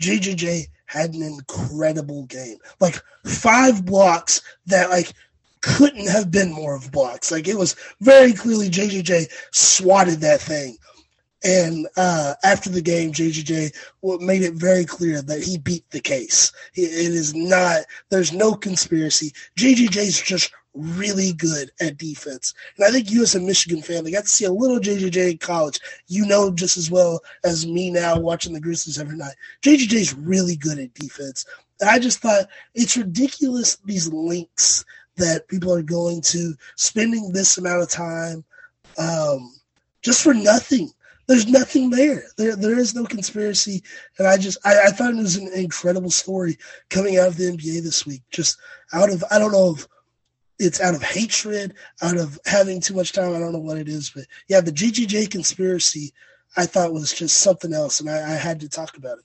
[0.00, 2.58] JJJ had an incredible game.
[2.80, 5.12] Like five blocks that like
[5.60, 7.30] couldn't have been more of blocks.
[7.30, 10.76] Like it was very clearly JJJ swatted that thing.
[11.44, 13.74] And uh, after the game, JJJ
[14.20, 16.52] made it very clear that he beat the case.
[16.74, 19.32] It is not, there's no conspiracy.
[19.58, 22.54] JJJ is just really good at defense.
[22.76, 25.32] And I think you, as a Michigan fan, they got to see a little JJJ
[25.32, 25.80] in college.
[26.06, 29.34] You know just as well as me now watching the Grizzlies every night.
[29.62, 31.44] JJJ is really good at defense.
[31.80, 34.84] And I just thought it's ridiculous these links
[35.16, 38.44] that people are going to spending this amount of time
[38.98, 39.54] um,
[40.00, 40.90] just for nothing.
[41.32, 42.24] There's nothing there.
[42.36, 43.82] There, there is no conspiracy,
[44.18, 46.58] and I just I, I thought it was an incredible story
[46.90, 48.20] coming out of the NBA this week.
[48.30, 48.58] Just
[48.92, 49.88] out of I don't know if
[50.58, 51.72] it's out of hatred,
[52.02, 53.34] out of having too much time.
[53.34, 56.12] I don't know what it is, but yeah, the GGJ conspiracy
[56.54, 59.24] I thought was just something else, and I, I had to talk about it.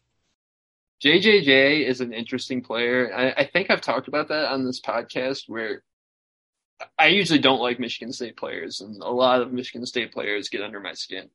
[1.05, 3.13] JJJ is an interesting player.
[3.13, 5.83] I, I, think I've talked about that on this podcast where
[6.97, 10.61] I usually don't like Michigan State players, and a lot of Michigan State players get
[10.61, 11.29] under my skin.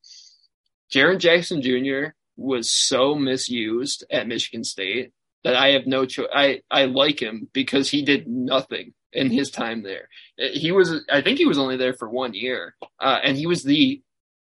[0.93, 2.12] Jaren Jackson Jr.
[2.36, 5.12] was so misused at Michigan State
[5.44, 6.28] that I have no choice.
[6.32, 10.09] I, I like him because he did nothing in his time there.
[10.36, 13.62] He was, I think he was only there for one year, uh, and he was
[13.62, 14.02] the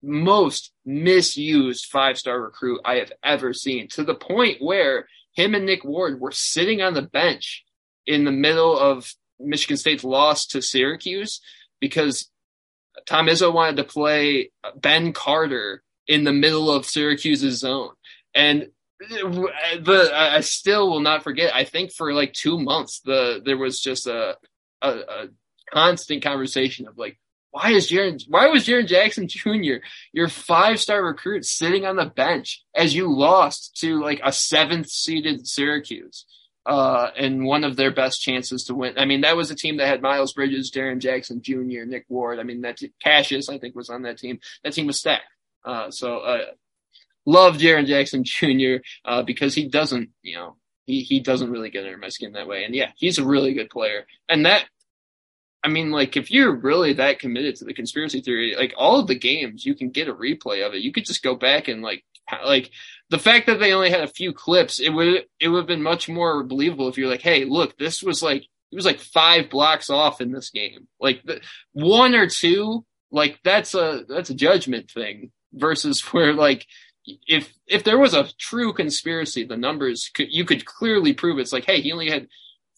[0.03, 5.65] most misused five star recruit I have ever seen to the point where him and
[5.65, 7.65] Nick Ward were sitting on the bench
[8.07, 11.41] in the middle of Michigan State's loss to Syracuse
[11.81, 12.29] because
[13.07, 17.91] Tom Izzo wanted to play Ben Carter in the middle of Syracuse's zone.
[18.35, 18.69] And
[19.11, 21.55] the I still will not forget.
[21.55, 24.37] I think for like two months, the there was just a
[24.81, 25.29] a, a
[25.73, 27.19] constant conversation of like,
[27.51, 29.85] why is Jaren, why was Jaren Jackson Jr.
[30.13, 34.89] your five star recruit sitting on the bench as you lost to like a seventh
[34.89, 36.27] seeded Syracuse?
[36.65, 38.97] Uh, and one of their best chances to win.
[38.97, 42.39] I mean, that was a team that had Miles Bridges, Jaren Jackson Jr., Nick Ward.
[42.39, 44.39] I mean, that t- Cassius, I think, was on that team.
[44.63, 45.25] That team was stacked.
[45.65, 46.45] Uh, so, uh,
[47.27, 48.83] love Jaren Jackson Jr.
[49.05, 50.57] Uh, because he doesn't, you know,
[50.87, 52.65] he, he doesn't really get under my skin that way.
[52.65, 54.07] And yeah, he's a really good player.
[54.29, 54.65] And that
[55.65, 59.07] I mean, like, if you're really that committed to the conspiracy theory, like all of
[59.07, 60.83] the games, you can get a replay of it.
[60.83, 62.05] You could just go back and like,
[62.45, 62.71] like
[63.11, 65.83] the fact that they only had a few clips, it would it would have been
[65.83, 69.51] much more believable if you're like, hey, look, this was like it was like five
[69.51, 71.41] blocks off in this game, like the,
[71.73, 76.67] one or two, like that's a that's a judgment thing versus where like
[77.27, 81.53] if if there was a true conspiracy, the numbers could you could clearly prove it's
[81.53, 82.29] like, hey, he only had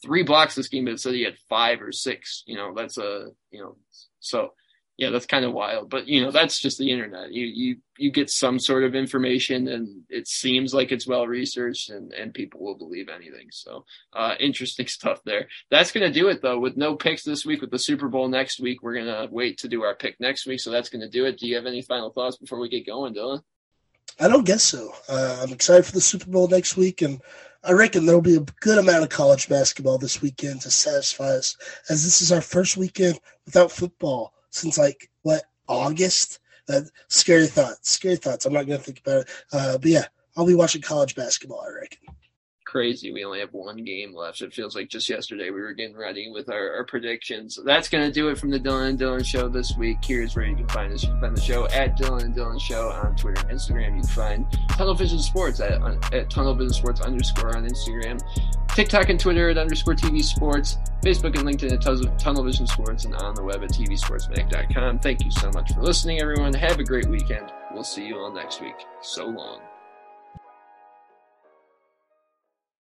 [0.03, 2.43] three blocks this game, but it said he had five or six.
[2.47, 3.77] You know, that's a you know,
[4.21, 4.53] so
[4.97, 5.91] yeah, that's kind of wild.
[5.91, 7.33] But you know, that's just the internet.
[7.33, 11.91] You you you get some sort of information, and it seems like it's well researched,
[11.91, 13.49] and and people will believe anything.
[13.51, 15.49] So uh, interesting stuff there.
[15.71, 16.61] That's gonna do it though.
[16.61, 19.69] With no picks this week, with the Super Bowl next week, we're gonna wait to
[19.69, 20.61] do our pick next week.
[20.61, 21.39] So that's gonna do it.
[21.39, 23.43] Do you have any final thoughts before we get going, Dylan?
[24.21, 24.95] I don't guess so.
[25.09, 27.21] Uh, I'm excited for the Super Bowl next week, and
[27.65, 31.57] I reckon there'll be a good amount of college basketball this weekend to satisfy us,
[31.89, 36.41] as this is our first weekend without football since like what August.
[36.67, 37.91] Uh, scary thoughts.
[37.91, 38.47] Scary thoughts.
[38.47, 39.31] I'm not gonna think about it.
[39.53, 40.07] Uh, but yeah,
[40.37, 41.61] I'll be watching college basketball.
[41.61, 41.99] I reckon
[42.75, 43.13] crazy.
[43.13, 44.41] We only have one game left.
[44.41, 47.57] It feels like just yesterday we were getting ready with our, our predictions.
[47.65, 49.99] That's going to do it from the Dylan and Dylan Show this week.
[50.05, 51.05] Here's where you can find us.
[51.05, 53.95] You can find the show at Dylan and Dylan Show on Twitter and Instagram.
[53.95, 58.21] You can find Tunnel Vision Sports at, uh, at Tunnel Vision Sports underscore on Instagram.
[58.75, 63.15] TikTok and Twitter at underscore TV Sports, Facebook and LinkedIn at Tunnel Vision Sports, and
[63.15, 64.99] on the web at TVSportsMag.com.
[64.99, 66.53] Thank you so much for listening, everyone.
[66.55, 67.53] Have a great weekend.
[67.73, 68.85] We'll see you all next week.
[69.01, 69.61] So long.